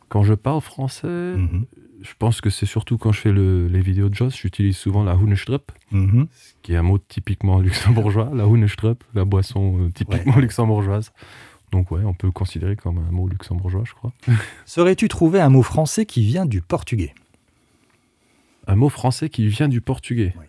Quand 0.10 0.24
je 0.24 0.34
parle 0.34 0.62
français, 0.62 1.08
Mhm. 1.36 1.66
je 2.02 2.12
pense 2.18 2.42
que 2.42 2.50
c'est 2.50 2.66
surtout 2.66 2.98
quand 2.98 3.12
je 3.12 3.20
fais 3.20 3.32
le- 3.32 3.68
les 3.68 3.82
vidéos 3.82 4.10
de 4.10 4.16
Joss, 4.16 4.36
j'utilise 4.36 4.76
souvent 4.78 5.04
la 5.04 5.16
Hoenestrup, 5.16 5.72
Mhm. 5.92 6.26
qui 6.64 6.74
est 6.74 6.78
un 6.78 6.82
mot 6.84 6.98
typiquement 6.98 7.60
luxembourgeois. 8.10 8.32
La 8.34 8.48
Hoenestrup, 8.48 9.04
la 9.14 9.24
boisson 9.26 9.78
euh, 9.82 9.90
typiquement 9.94 10.34
Ouais. 10.36 10.42
luxembourgeoise. 10.42 11.12
Donc 11.72 11.92
ouais, 11.92 12.02
on 12.06 12.14
peut 12.16 12.28
le 12.28 12.34
considérer 12.34 12.76
comme 12.76 12.98
un 13.00 13.12
mot 13.12 13.28
luxembourgeois, 13.28 13.84
je 13.86 13.94
crois. 13.94 14.14
Saurais-tu 14.66 15.08
trouver 15.10 15.42
un 15.42 15.50
mot 15.50 15.62
français 15.64 16.06
qui 16.08 16.24
vient 16.24 16.46
du 16.48 16.62
portugais? 16.62 17.14
Un 18.67 18.76
mot 18.76 18.89
français 18.89 19.30
qui 19.30 19.47
vient 19.47 19.67
du 19.67 19.82
portugais. 19.82 20.34
Oui. 20.39 20.45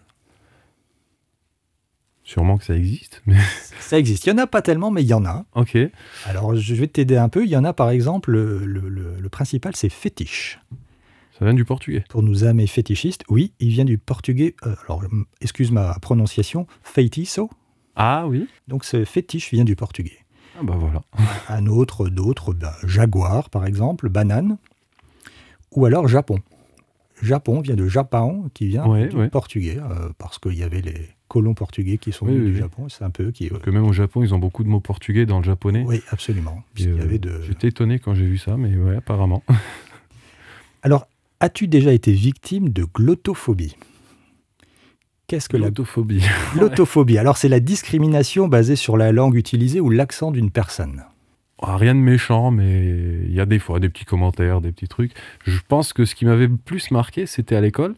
Sûrement 2.22 2.56
que 2.56 2.64
ça 2.64 2.74
existe, 2.74 3.20
mais 3.26 3.36
Ça 3.80 3.98
existe. 3.98 4.24
Il 4.26 4.32
n'y 4.32 4.40
en 4.40 4.42
a 4.44 4.46
pas 4.46 4.62
tellement, 4.62 4.90
mais 4.90 5.02
il 5.02 5.08
y 5.08 5.14
en 5.14 5.26
a. 5.26 5.44
ok. 5.54 5.76
Alors 6.24 6.54
je 6.56 6.74
vais 6.74 6.86
t'aider 6.86 7.16
un 7.16 7.28
peu. 7.28 7.44
Il 7.44 7.50
y 7.50 7.56
en 7.56 7.64
a 7.64 7.72
par 7.74 7.90
exemple, 7.90 8.30
le, 8.32 8.64
le- 8.64 8.88
le- 8.88 9.16
le 9.20 9.28
principal 9.28 9.76
c'est 9.76 9.90
fétiche. 9.90 10.58
Ça 11.38 11.44
vient 11.44 11.52
du 11.54 11.64
portugais. 11.64 12.04
Pour 12.08 12.22
nous 12.22 12.44
amis 12.44 12.66
fétichistes, 12.68 13.24
oui, 13.28 13.52
il 13.58 13.70
vient 13.70 13.84
du 13.84 13.98
portugais. 13.98 14.54
euh, 14.66 14.74
alors, 14.86 15.02
excuse 15.40 15.70
ma 15.72 15.98
prononciation, 15.98 16.66
feitiço. 16.82 17.50
Ah 17.96 18.26
oui 18.28 18.48
Donc, 18.68 18.84
ce 18.84 19.04
fétiche 19.04 19.50
vient 19.52 19.64
du 19.64 19.74
portugais. 19.76 20.18
Ah 20.58 20.62
bah 20.62 20.76
voilà. 20.78 21.02
Un 21.48 21.66
autre, 21.66 22.08
d'autres, 22.08 22.54
ben, 22.54 22.72
jaguar 22.84 23.50
par 23.50 23.66
exemple, 23.66 24.08
banane, 24.08 24.56
ou 25.72 25.84
alors 25.86 26.06
Japon. 26.08 26.38
Japon 27.24 27.60
vient 27.60 27.74
de 27.74 27.88
Japon, 27.88 28.50
qui 28.54 28.66
vient 28.68 28.86
Ouais, 28.86 29.08
du 29.08 29.16
ouais. 29.16 29.28
portugais, 29.28 29.78
euh, 29.78 30.10
parce 30.18 30.38
qu'il 30.38 30.54
y 30.54 30.62
avait 30.62 30.80
les 30.82 31.08
colons 31.28 31.54
portugais 31.54 31.98
qui 31.98 32.12
sont 32.12 32.26
Oui, 32.26 32.32
venus 32.32 32.44
oui, 32.44 32.50
du 32.50 32.54
oui. 32.56 32.60
Japon. 32.60 32.88
C'est 32.88 33.04
un 33.04 33.10
peu 33.10 33.30
qui. 33.32 33.48
Que 33.48 33.70
même 33.70 33.84
au 33.84 33.92
Japon, 33.92 34.22
ils 34.22 34.34
ont 34.34 34.38
beaucoup 34.38 34.62
de 34.64 34.68
mots 34.68 34.80
portugais 34.80 35.26
dans 35.26 35.38
le 35.38 35.44
japonais. 35.44 35.84
oui, 35.86 36.02
absolument. 36.10 36.62
Euh, 36.80 37.18
de... 37.18 37.40
J'étais 37.46 37.68
étonné 37.68 37.98
quand 37.98 38.14
j'ai 38.14 38.26
vu 38.26 38.38
ça, 38.38 38.56
mais 38.56 38.76
ouais, 38.76 38.96
apparemment. 38.96 39.42
Alors, 40.82 41.06
as-tu 41.40 41.66
déjà 41.66 41.92
été 41.92 42.12
victime 42.12 42.68
de 42.68 42.84
glottophobie 42.84 43.76
Qu'est-ce 45.26 45.48
que 45.48 45.56
la 45.56 45.68
L'autophobie. 46.54 47.16
Alors, 47.18 47.38
c'est 47.38 47.48
la 47.48 47.60
discrimination 47.60 48.46
basée 48.46 48.76
sur 48.76 48.98
la 48.98 49.10
langue 49.10 49.36
utilisée 49.36 49.80
ou 49.80 49.88
l'accent 49.88 50.30
d'une 50.30 50.50
personne. 50.50 51.04
Ah, 51.62 51.76
Rien 51.76 51.94
de 51.94 52.00
méchant, 52.00 52.50
mais 52.50 52.88
il 53.26 53.32
y 53.32 53.40
a 53.40 53.46
des 53.46 53.58
fois 53.58 53.80
des 53.80 53.88
petits 53.88 54.04
commentaires, 54.04 54.60
des 54.60 54.72
petits 54.72 54.88
trucs. 54.88 55.12
Je 55.44 55.58
pense 55.66 55.92
que 55.92 56.04
ce 56.04 56.14
qui 56.14 56.24
m'avait 56.24 56.46
le 56.46 56.56
plus 56.56 56.90
marqué, 56.90 57.26
c'était 57.26 57.56
à 57.56 57.60
l'école. 57.60 57.94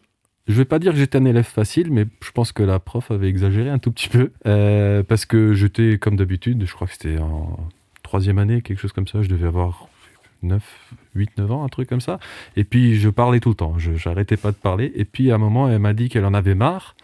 je 0.47 0.53
vais 0.53 0.65
pas 0.65 0.79
dire 0.79 0.93
que 0.93 0.97
j'étais 0.97 1.17
un 1.17 1.25
élève 1.25 1.45
facile, 1.45 1.91
mais 1.91 2.05
je 2.23 2.31
pense 2.31 2.51
que 2.51 2.63
la 2.63 2.79
prof 2.79 3.11
avait 3.11 3.27
exagéré 3.27 3.69
un 3.69 3.79
tout 3.79 3.91
petit 3.91 4.09
peu. 4.09 4.31
Euh, 4.45 5.03
parce 5.03 5.25
que 5.25 5.53
j'étais, 5.53 5.97
comme 5.97 6.15
d'habitude, 6.15 6.63
je 6.65 6.73
crois 6.73 6.87
que 6.87 6.93
c'était 6.93 7.19
en 7.19 7.57
troisième 8.03 8.37
année, 8.37 8.61
quelque 8.61 8.79
chose 8.79 8.93
comme 8.93 9.07
ça, 9.07 9.21
je 9.21 9.27
devais 9.27 9.47
avoir 9.47 9.89
9, 10.43 10.63
8, 11.15 11.37
9 11.37 11.51
ans, 11.51 11.63
un 11.65 11.69
truc 11.69 11.89
comme 11.89 12.01
ça. 12.01 12.19
Et 12.55 12.63
puis 12.63 12.95
je 12.95 13.09
parlais 13.09 13.39
tout 13.39 13.49
le 13.49 13.55
temps, 13.55 13.77
je 13.77 13.91
n'arrêtais 14.07 14.37
pas 14.37 14.51
de 14.51 14.57
parler. 14.57 14.91
Et 14.95 15.05
puis 15.05 15.31
à 15.31 15.35
un 15.35 15.37
moment, 15.37 15.69
elle 15.69 15.79
m'a 15.79 15.93
dit 15.93 16.09
qu'elle 16.09 16.25
en 16.25 16.33
avait 16.33 16.55
marre. 16.55 16.95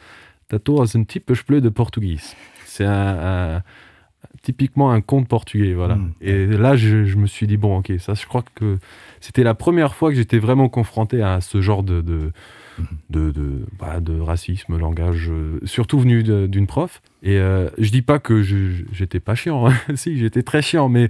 Tato 0.47 0.81
un 0.81 1.03
type 1.03 1.33
je 1.33 1.59
de 1.59 1.69
portugais. 1.69 2.17
C'est 2.65 2.85
un, 2.85 3.63
typiquement 4.41 4.91
un 4.91 5.01
conte 5.01 5.27
portugais, 5.27 5.73
voilà. 5.73 5.95
Hmm. 5.95 6.11
Et 6.21 6.45
là, 6.45 6.75
je, 6.75 7.05
je, 7.05 7.17
me 7.17 7.27
suis 7.27 7.47
dit, 7.47 7.57
bon, 7.57 7.77
ok, 7.77 7.93
ça, 7.99 8.13
je 8.13 8.25
crois 8.25 8.43
que 8.55 8.77
c'était 9.21 9.43
la 9.43 9.53
première 9.53 9.95
fois 9.95 10.09
que 10.09 10.15
j'étais 10.15 10.39
vraiment 10.39 10.69
confronté 10.69 11.21
à 11.21 11.41
ce 11.41 11.61
genre 11.61 11.83
de, 11.83 12.01
de 12.01 12.31
de, 13.09 13.31
de, 13.31 13.65
bah, 13.79 13.99
de, 13.99 14.19
racisme, 14.19 14.77
langage, 14.77 15.29
euh, 15.29 15.59
surtout 15.63 15.99
venu 15.99 16.23
d'une 16.47 16.67
prof. 16.67 17.01
Et 17.21 17.37
euh, 17.37 17.69
je 17.77 17.91
dis 17.91 18.01
pas 18.01 18.19
que 18.19 18.41
j'étais 18.41 19.19
pas 19.19 19.35
chiant, 19.35 19.67
hein. 19.67 19.73
si, 19.95 20.17
j'étais 20.17 20.43
très 20.43 20.61
chiant, 20.61 20.89
mais 20.89 21.09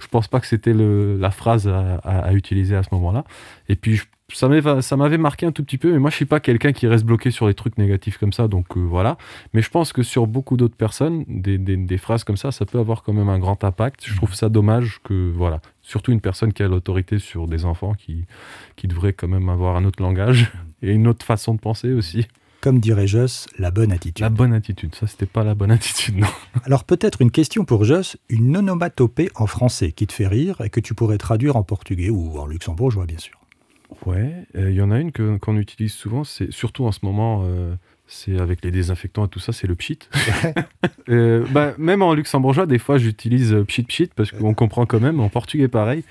je 0.00 0.06
pense 0.08 0.28
pas 0.28 0.40
que 0.40 0.46
c'était 0.46 0.74
la 0.74 1.30
phrase 1.30 1.68
à, 1.68 2.32
utiliser 2.32 2.76
à 2.76 2.82
ce 2.82 2.88
moment-là. 2.92 3.24
Et 3.68 3.76
puis, 3.76 4.00
ça 4.32 4.96
m'avait 4.96 5.18
marqué 5.18 5.46
un 5.46 5.52
tout 5.52 5.62
petit 5.62 5.78
peu, 5.78 5.92
mais 5.92 5.98
moi, 5.98 6.10
je 6.10 6.16
suis 6.16 6.24
pas 6.24 6.40
quelqu'un 6.40 6.72
qui 6.72 6.86
reste 6.86 7.04
bloqué 7.04 7.30
sur 7.30 7.46
les 7.46 7.54
trucs 7.54 7.76
négatifs 7.78 8.18
comme 8.18 8.32
ça, 8.32 8.48
donc 8.48 8.76
euh, 8.76 8.80
voilà. 8.80 9.18
Mais 9.52 9.62
je 9.62 9.70
pense 9.70 9.92
que 9.92 10.02
sur 10.02 10.26
beaucoup 10.26 10.56
d'autres 10.56 10.76
personnes, 10.76 11.24
des, 11.28 11.58
des, 11.58 11.98
phrases 11.98 12.24
comme 12.24 12.36
ça, 12.36 12.50
ça 12.50 12.64
peut 12.64 12.78
avoir 12.78 13.02
quand 13.02 13.12
même 13.12 13.28
un 13.28 13.38
grand 13.38 13.62
impact. 13.64 14.04
Je 14.06 14.16
trouve 14.16 14.34
ça 14.34 14.48
dommage 14.48 15.00
que, 15.04 15.30
voilà, 15.30 15.60
surtout 15.82 16.10
une 16.12 16.20
personne 16.20 16.52
qui 16.52 16.62
a 16.62 16.68
l'autorité 16.68 17.18
sur 17.18 17.46
des 17.46 17.64
enfants 17.64 17.94
qui, 17.94 18.24
qui 18.76 18.88
devrait 18.88 19.12
quand 19.12 19.28
même 19.28 19.48
avoir 19.48 19.76
un 19.76 19.84
autre 19.84 20.02
langage 20.02 20.50
et 20.82 20.92
une 20.92 21.06
autre 21.06 21.24
façon 21.24 21.54
de 21.54 21.60
penser 21.60 21.92
aussi. 21.92 22.26
Comme 22.62 22.80
dirait 22.80 23.06
Joss, 23.06 23.46
la 23.58 23.70
bonne 23.70 23.92
attitude. 23.92 24.22
La 24.22 24.30
bonne 24.30 24.54
attitude, 24.54 24.94
ça 24.94 25.06
c'était 25.06 25.26
pas 25.26 25.44
la 25.44 25.54
bonne 25.54 25.70
attitude, 25.70 26.16
non. 26.16 26.28
Alors 26.64 26.84
peut-être 26.84 27.20
une 27.20 27.30
question 27.30 27.66
pour 27.66 27.84
Joss, 27.84 28.16
une 28.30 28.56
onomatopée 28.56 29.28
en 29.34 29.46
français 29.46 29.92
qui 29.92 30.06
te 30.06 30.14
fait 30.14 30.26
rire 30.26 30.62
et 30.62 30.70
que 30.70 30.80
tu 30.80 30.94
pourrais 30.94 31.18
traduire 31.18 31.56
en 31.56 31.62
portugais 31.62 32.08
ou 32.08 32.38
en 32.38 32.46
luxembourgeois 32.46 33.04
bien 33.04 33.18
sûr. 33.18 33.43
Ouais, 34.06 34.46
il 34.54 34.72
y 34.72 34.82
en 34.82 34.90
a 34.90 34.98
une 34.98 35.12
qu'on 35.12 35.56
utilise 35.56 35.92
souvent, 35.92 36.24
c'est 36.24 36.50
surtout 36.52 36.84
en 36.84 36.92
ce 36.92 37.00
moment, 37.02 37.44
euh, 37.44 37.74
c'est 38.06 38.38
avec 38.38 38.62
les 38.64 38.70
désinfectants 38.70 39.24
et 39.24 39.28
tout 39.28 39.38
ça, 39.38 39.52
c'est 39.52 39.66
le 39.66 39.74
pchit. 39.74 39.98
Euh, 41.10 41.44
bah, 41.50 41.74
même 41.76 42.00
en 42.00 42.14
luxembourgeois, 42.14 42.64
des 42.64 42.78
fois, 42.78 42.96
j'utilise 42.96 43.52
euh, 43.52 43.62
pchit 43.62 43.82
pchit 43.82 44.08
parce 44.16 44.30
qu'on 44.30 44.54
comprend 44.54 44.86
quand 44.86 45.00
même. 45.00 45.20
En 45.20 45.28
portugais, 45.28 45.68
pareil. 45.68 46.02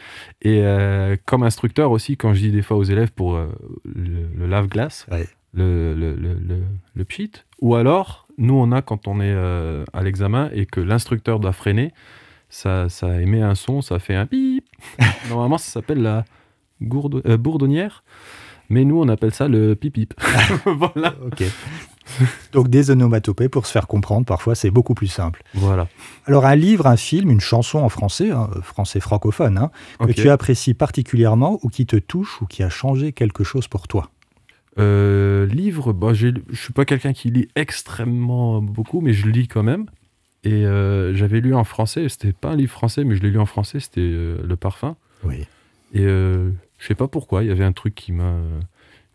Et 0.43 0.61
euh, 0.63 1.17
comme 1.25 1.41
instructeur 1.41 1.89
aussi, 1.89 2.15
quand 2.15 2.35
je 2.35 2.41
dis 2.41 2.51
des 2.51 2.61
fois 2.61 2.77
aux 2.77 2.83
élèves 2.83 3.11
pour 3.11 3.35
le, 3.85 4.47
lave-glace, 4.47 5.07
le, 5.55 5.95
le, 5.95 6.15
le, 6.93 7.05
pchit. 7.05 7.31
Ou 7.59 7.73
alors, 7.73 8.27
nous, 8.37 8.53
on 8.53 8.71
a 8.71 8.83
quand 8.83 9.07
on 9.07 9.19
est 9.19 9.33
à 9.33 10.03
l'examen 10.03 10.51
et 10.53 10.67
que 10.67 10.79
l'instructeur 10.79 11.39
doit 11.39 11.53
freiner, 11.53 11.91
ça, 12.49 12.87
ça 12.87 13.19
émet 13.19 13.41
un 13.41 13.55
son, 13.55 13.81
ça 13.81 13.97
fait 13.97 14.13
un 14.13 14.25
bip. 14.25 14.63
Normalement, 15.29 15.57
ça 15.57 15.71
s'appelle 15.71 16.03
la 16.03 16.23
gourde, 16.81 17.21
bourdonnière. 17.37 18.03
Mais 18.69 18.85
nous, 18.85 18.99
on 18.99 19.07
appelle 19.07 19.33
ça 19.33 19.47
le 19.47 19.75
pipip. 19.75 20.13
voilà. 20.65 21.15
Ok. 21.25 21.43
Donc 22.51 22.69
des 22.69 22.91
onomatopées 22.91 23.49
pour 23.49 23.65
se 23.65 23.71
faire 23.71 23.87
comprendre, 23.87 24.25
parfois 24.25 24.55
c'est 24.55 24.71
beaucoup 24.71 24.93
plus 24.93 25.07
simple. 25.07 25.41
Voilà. 25.53 25.87
Alors 26.25 26.45
un 26.45 26.55
livre, 26.55 26.87
un 26.87 26.97
film, 26.97 27.29
une 27.29 27.39
chanson 27.39 27.79
en 27.79 27.89
français, 27.89 28.31
hein, 28.31 28.49
français 28.61 28.99
francophone, 28.99 29.57
hein, 29.57 29.71
que 30.05 30.11
tu 30.11 30.29
apprécies 30.29 30.73
particulièrement 30.73 31.59
ou 31.63 31.69
qui 31.69 31.85
te 31.85 31.95
touche 31.95 32.41
ou 32.41 32.45
qui 32.45 32.63
a 32.63 32.69
changé 32.69 33.13
quelque 33.13 33.43
chose 33.43 33.67
pour 33.67 33.87
toi? 33.87 34.09
Euh, 34.79 35.45
Livre, 35.45 35.93
bah, 35.93 36.13
je 36.13 36.27
ne 36.27 36.39
suis 36.53 36.73
pas 36.73 36.85
quelqu'un 36.85 37.13
qui 37.13 37.29
lit 37.29 37.47
extrêmement 37.55 38.61
beaucoup, 38.61 39.01
mais 39.01 39.13
je 39.13 39.27
lis 39.27 39.47
quand 39.47 39.63
même. 39.63 39.85
Et 40.43 40.65
euh, 40.65 41.13
j'avais 41.13 41.39
lu 41.39 41.55
en 41.55 41.63
français, 41.63 42.09
c'était 42.09 42.33
pas 42.33 42.49
un 42.49 42.55
livre 42.55 42.71
français, 42.71 43.03
mais 43.03 43.15
je 43.15 43.21
l'ai 43.21 43.29
lu 43.29 43.39
en 43.39 43.45
français, 43.45 43.79
c'était 43.79 44.01
euh, 44.01 44.41
Le 44.43 44.55
Parfum. 44.55 44.97
Oui. 45.23 45.45
Et 45.93 46.03
je 46.03 46.51
sais 46.79 46.95
pas 46.95 47.07
pourquoi, 47.07 47.43
il 47.43 47.49
y 47.49 47.51
avait 47.51 47.63
un 47.63 47.71
truc 47.71 47.95
qui 47.95 48.11
m'a. 48.11 48.35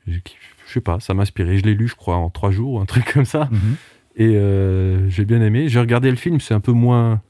Je 0.06 0.20
sais 0.66 0.80
pas, 0.80 1.00
ça 1.00 1.14
m'a 1.14 1.22
inspiré. 1.22 1.58
Je 1.58 1.64
l'ai 1.64 1.74
lu, 1.74 1.88
je 1.88 1.96
crois, 1.96 2.16
en 2.16 2.30
trois 2.30 2.50
jours, 2.50 2.80
un 2.80 2.86
truc 2.86 3.04
comme 3.12 3.24
ça. 3.24 3.48
Mhm. 3.50 3.76
Et 4.16 4.36
euh, 4.36 5.08
j'ai 5.08 5.24
bien 5.24 5.40
aimé. 5.40 5.68
J'ai 5.68 5.80
regardé 5.80 6.10
le 6.10 6.16
film, 6.16 6.40
c'est 6.40 6.54
un 6.54 6.60
peu 6.60 6.72
moins 6.72 7.22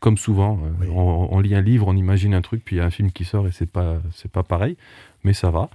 comme 0.00 0.16
souvent. 0.16 0.58
Euh, 0.82 0.86
on, 0.90 1.38
lit 1.40 1.54
un 1.54 1.60
livre, 1.60 1.86
on 1.86 1.96
imagine 1.96 2.34
un 2.34 2.40
truc, 2.40 2.62
puis 2.64 2.76
il 2.76 2.78
y 2.78 2.82
a 2.82 2.84
un 2.84 2.90
film 2.90 3.12
qui 3.12 3.24
sort 3.24 3.46
et 3.46 3.52
c'est 3.52 3.70
pas, 3.70 4.00
c'est 4.12 4.30
pas 4.30 4.42
pareil, 4.42 4.76
mais 5.22 5.32
ça 5.32 5.50
va. 5.50 5.68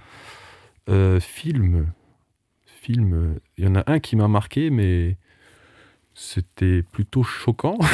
Euh, 0.88 1.20
film, 1.20 1.86
film, 2.66 3.36
il 3.56 3.64
y 3.64 3.68
en 3.68 3.76
a 3.76 3.84
un 3.86 4.00
qui 4.00 4.16
m'a 4.16 4.28
marqué, 4.28 4.70
mais 4.70 5.16
c'était 6.18 6.82
plutôt 6.82 7.22
choquant. 7.22 7.78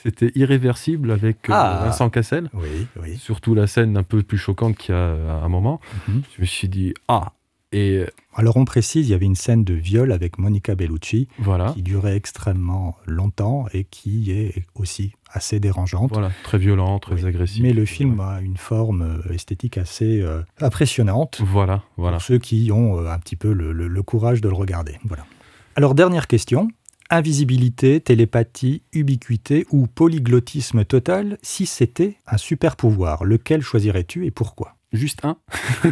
C'était 0.00 0.30
irréversible 0.36 1.10
avec 1.10 1.50
euh, 1.50 1.54
ah. 1.54 1.80
Vincent 1.84 2.08
Cassel. 2.08 2.48
Oui, 2.54 2.86
oui. 3.02 3.16
Surtout 3.16 3.56
la 3.56 3.66
scène 3.66 3.96
un 3.96 4.04
peu 4.04 4.22
plus 4.22 4.38
choquante 4.38 4.76
qu'il 4.76 4.94
y 4.94 4.98
a 4.98 5.10
à 5.10 5.44
un 5.44 5.48
moment. 5.48 5.80
Mhm. 6.06 6.22
Je 6.36 6.40
me 6.40 6.46
suis 6.46 6.68
dit, 6.68 6.94
ah 7.08 7.32
et... 7.72 8.04
Alors 8.34 8.56
on 8.56 8.64
précise, 8.64 9.08
il 9.08 9.10
y 9.10 9.14
avait 9.14 9.26
une 9.26 9.34
scène 9.34 9.64
de 9.64 9.74
viol 9.74 10.12
avec 10.12 10.38
Monica 10.38 10.76
Bellucci 10.76 11.26
voilà. 11.40 11.72
qui 11.72 11.82
durait 11.82 12.14
extrêmement 12.14 12.96
longtemps 13.04 13.66
et 13.74 13.82
qui 13.82 14.30
est 14.30 14.62
aussi 14.76 15.12
assez 15.32 15.58
dérangeante. 15.58 16.12
Voilà, 16.12 16.30
très 16.44 16.58
violent, 16.58 17.00
très 17.00 17.24
agressif. 17.24 17.60
Mais 17.60 17.72
le 17.72 17.84
film 17.84 18.20
a 18.20 18.40
une 18.40 18.56
forme 18.56 19.02
euh, 19.02 19.34
esthétique 19.34 19.76
assez 19.76 20.22
euh, 20.22 20.42
impressionnante. 20.60 21.40
Voilà, 21.44 21.82
voilà. 21.96 22.18
Pour 22.18 22.26
ceux 22.26 22.38
qui 22.38 22.70
ont 22.70 23.04
un 23.04 23.18
petit 23.18 23.36
peu 23.36 23.52
le, 23.52 23.72
le 23.72 24.02
courage 24.04 24.40
de 24.40 24.48
le 24.48 24.54
regarder. 24.54 24.96
Voilà. 25.04 25.26
Alors 25.74 25.94
dernière 25.94 26.26
question, 26.26 26.68
invisibilité, 27.10 28.00
télépathie, 28.00 28.82
ubiquité 28.92 29.66
ou 29.70 29.86
polyglottisme 29.86 30.84
total, 30.84 31.38
si 31.42 31.66
c'était 31.66 32.16
un 32.26 32.36
super 32.36 32.76
pouvoir, 32.76 33.24
lequel 33.24 33.62
choisirais-tu 33.62 34.26
et 34.26 34.30
pourquoi? 34.30 34.76
Juste 34.92 35.24
un 35.24 35.36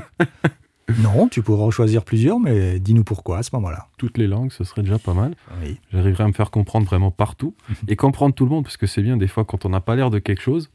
Non, 1.02 1.28
tu 1.28 1.42
pourras 1.42 1.64
en 1.64 1.70
choisir 1.70 2.04
plusieurs, 2.04 2.38
mais 2.38 2.78
dis-nous 2.78 3.02
pourquoi 3.02 3.38
à 3.38 3.42
ce 3.42 3.50
moment-là. 3.54 3.88
Toutes 3.98 4.18
les 4.18 4.28
langues, 4.28 4.52
ce 4.52 4.62
serait 4.62 4.82
déjà 4.82 4.98
pas 5.00 5.14
mal. 5.14 5.34
Oui. 5.60 5.78
J'arriverais 5.92 6.24
à 6.24 6.28
me 6.28 6.32
faire 6.32 6.52
comprendre 6.52 6.86
vraiment 6.86 7.10
partout 7.10 7.54
et 7.88 7.96
comprendre 7.96 8.34
tout 8.34 8.44
le 8.44 8.50
monde, 8.50 8.64
parce 8.64 8.76
que 8.76 8.86
c'est 8.86 9.02
bien 9.02 9.16
des 9.16 9.26
fois 9.26 9.44
quand 9.44 9.64
on 9.64 9.68
n'a 9.68 9.80
pas 9.80 9.96
l'air 9.96 10.10
de 10.10 10.18
quelque 10.18 10.42
chose. 10.42 10.70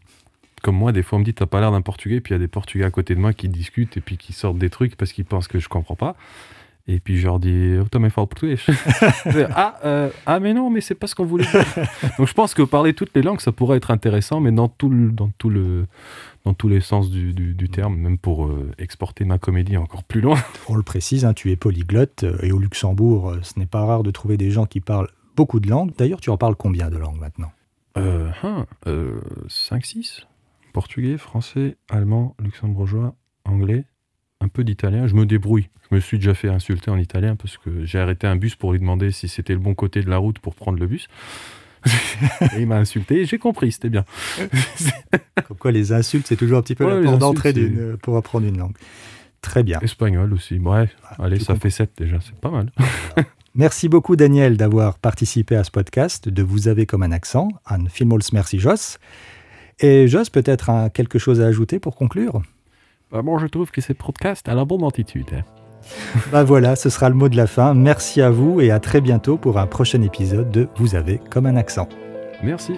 Comme 0.63 0.75
moi, 0.75 0.91
des 0.91 1.01
fois 1.01 1.17
on 1.17 1.19
me 1.19 1.25
dit 1.25 1.33
t'as 1.33 1.45
pas 1.45 1.61
l'air 1.61 1.71
d'un 1.71 1.81
portugais, 1.81 2.19
puis 2.19 2.31
il 2.31 2.35
y 2.35 2.35
a 2.35 2.39
des 2.39 2.49
portugais 2.49 2.83
à 2.83 2.91
côté 2.91 3.15
de 3.15 3.19
moi 3.19 3.33
qui 3.33 3.47
discutent 3.47 3.97
et 3.97 4.01
puis 4.01 4.17
qui 4.17 4.33
sortent 4.33 4.57
des 4.59 4.69
trucs 4.69 4.95
parce 4.95 5.13
qu'ils 5.13 5.25
pensent 5.25 5.47
que 5.47 5.59
je 5.59 5.69
comprends 5.69 5.95
pas. 5.95 6.15
Et 6.87 6.99
puis 6.99 7.17
je 7.17 7.25
leur 7.25 7.39
dis, 7.39 7.77
oh, 7.79 8.09
portugais. 8.09 8.57
ah, 9.55 9.77
euh, 9.85 10.09
ah, 10.25 10.39
mais 10.39 10.53
non, 10.53 10.69
mais 10.69 10.81
c'est 10.81 10.95
pas 10.95 11.07
ce 11.07 11.15
qu'on 11.15 11.25
voulait 11.25 11.45
dire. 11.45 11.65
Donc 12.17 12.27
je 12.27 12.33
pense 12.33 12.53
que 12.53 12.63
parler 12.63 12.93
toutes 12.93 13.15
les 13.15 13.21
langues, 13.21 13.39
ça 13.39 13.51
pourrait 13.51 13.77
être 13.77 13.91
intéressant, 13.91 14.39
mais 14.39 14.51
dans, 14.51 14.67
tout 14.67 14.89
le, 14.89 15.11
dans, 15.11 15.29
tout 15.37 15.49
le, 15.49 15.85
dans 16.43 16.53
tous 16.53 16.69
les 16.69 16.81
sens 16.81 17.09
du, 17.09 17.33
du, 17.33 17.69
terme, 17.69 17.95
même 17.95 18.17
pour 18.17 18.47
euh, 18.47 18.71
exporter 18.79 19.25
ma 19.25 19.37
comédie 19.37 19.77
encore 19.77 20.03
plus 20.03 20.21
loin. 20.21 20.39
On 20.69 20.75
le 20.75 20.83
précise, 20.83 21.23
hein, 21.23 21.33
tu 21.33 21.51
es 21.51 21.55
polyglotte, 21.55 22.23
euh, 22.23 22.37
et 22.41 22.51
au 22.51 22.59
Luxembourg, 22.59 23.35
ce 23.43 23.59
n'est 23.59 23.67
pas 23.67 23.85
rare 23.85 24.03
de 24.03 24.11
trouver 24.11 24.37
des 24.37 24.49
gens 24.49 24.65
qui 24.65 24.79
parlent 24.79 25.09
beaucoup 25.35 25.59
de 25.59 25.69
langues. 25.69 25.91
D'ailleurs, 25.97 26.19
tu 26.19 26.29
en 26.29 26.37
parles 26.37 26.55
combien 26.55 26.89
de 26.89 26.97
langues 26.97 27.19
maintenant? 27.19 27.51
Euh, 27.97 28.31
5-6 29.47 30.25
Portugais, 30.73 31.17
français, 31.17 31.75
allemand, 31.89 32.35
luxembourgeois, 32.39 33.13
anglais, 33.43 33.85
un 34.41 34.47
peu 34.47 34.63
d'italien. 34.63 35.07
Je 35.07 35.15
me 35.15 35.25
débrouille. 35.25 35.69
Je 35.89 35.95
me 35.95 36.01
suis 36.01 36.17
déjà 36.17 36.33
fait 36.33 36.49
insulter 36.49 36.91
en 36.91 36.97
italien 36.97 37.35
parce 37.35 37.57
que 37.57 37.85
j'ai 37.85 37.99
arrêté 37.99 38.27
un 38.27 38.35
bus 38.35 38.55
pour 38.55 38.73
lui 38.73 38.79
demander 38.79 39.11
si 39.11 39.27
c'était 39.27 39.53
le 39.53 39.59
bon 39.59 39.73
côté 39.73 40.01
de 40.01 40.09
la 40.09 40.17
route 40.17 40.39
pour 40.39 40.55
prendre 40.55 40.79
le 40.79 40.87
bus. 40.87 41.07
et 42.41 42.59
il 42.59 42.67
m'a 42.67 42.77
insulté 42.77 43.21
et 43.21 43.25
j'ai 43.25 43.39
compris, 43.39 43.71
c'était 43.71 43.89
bien. 43.89 44.05
Comme 45.47 45.57
quoi, 45.57 45.71
les 45.71 45.91
insultes, 45.91 46.27
c'est 46.27 46.35
toujours 46.35 46.59
un 46.59 46.61
petit 46.61 46.75
peu 46.75 46.87
la 46.87 47.01
porte 47.01 47.19
d'entrée 47.19 47.53
pour 48.01 48.17
apprendre 48.17 48.45
une 48.45 48.57
langue. 48.57 48.75
Très 49.41 49.63
bien. 49.63 49.79
Espagnol 49.81 50.31
aussi. 50.33 50.59
Bref, 50.59 50.95
ah, 51.03 51.23
allez, 51.23 51.39
ça 51.39 51.55
fait 51.55 51.71
7 51.71 51.91
déjà, 51.97 52.19
c'est 52.21 52.35
pas 52.35 52.51
mal. 52.51 52.71
Merci 53.55 53.89
beaucoup, 53.89 54.15
Daniel, 54.15 54.55
d'avoir 54.55 54.97
participé 54.99 55.55
à 55.55 55.63
ce 55.63 55.71
podcast 55.71 56.29
de 56.29 56.43
Vous 56.43 56.67
avez 56.67 56.85
comme 56.85 57.03
un 57.03 57.11
accent, 57.11 57.49
un 57.65 57.85
Filmols 57.87 58.21
Merci 58.31 58.59
Joss. 58.59 58.99
Et 59.79 60.07
Joss, 60.07 60.29
peut-être 60.29 60.89
quelque 60.93 61.19
chose 61.19 61.41
à 61.41 61.47
ajouter 61.47 61.79
pour 61.79 61.95
conclure? 61.95 62.43
Bah, 63.11 63.21
Moi, 63.21 63.39
je 63.39 63.47
trouve 63.47 63.71
que 63.71 63.81
ces 63.81 63.93
podcasts 63.93 64.47
a 64.49 64.55
la 64.55 64.65
bonne 64.65 64.83
attitude. 64.83 65.27
Hein. 65.33 65.41
bah 66.31 66.43
voilà, 66.43 66.75
ce 66.75 66.89
sera 66.89 67.09
le 67.09 67.15
mot 67.15 67.29
de 67.29 67.37
la 67.37 67.47
fin. 67.47 67.73
Merci 67.73 68.21
à 68.21 68.29
vous 68.29 68.61
et 68.61 68.71
à 68.71 68.79
très 68.79 69.01
bientôt 69.01 69.37
pour 69.37 69.57
un 69.57 69.67
prochain 69.67 70.01
épisode 70.01 70.51
de 70.51 70.67
Vous 70.75 70.95
avez 70.95 71.19
comme 71.29 71.45
un 71.45 71.55
accent. 71.55 71.89
Merci. 72.43 72.73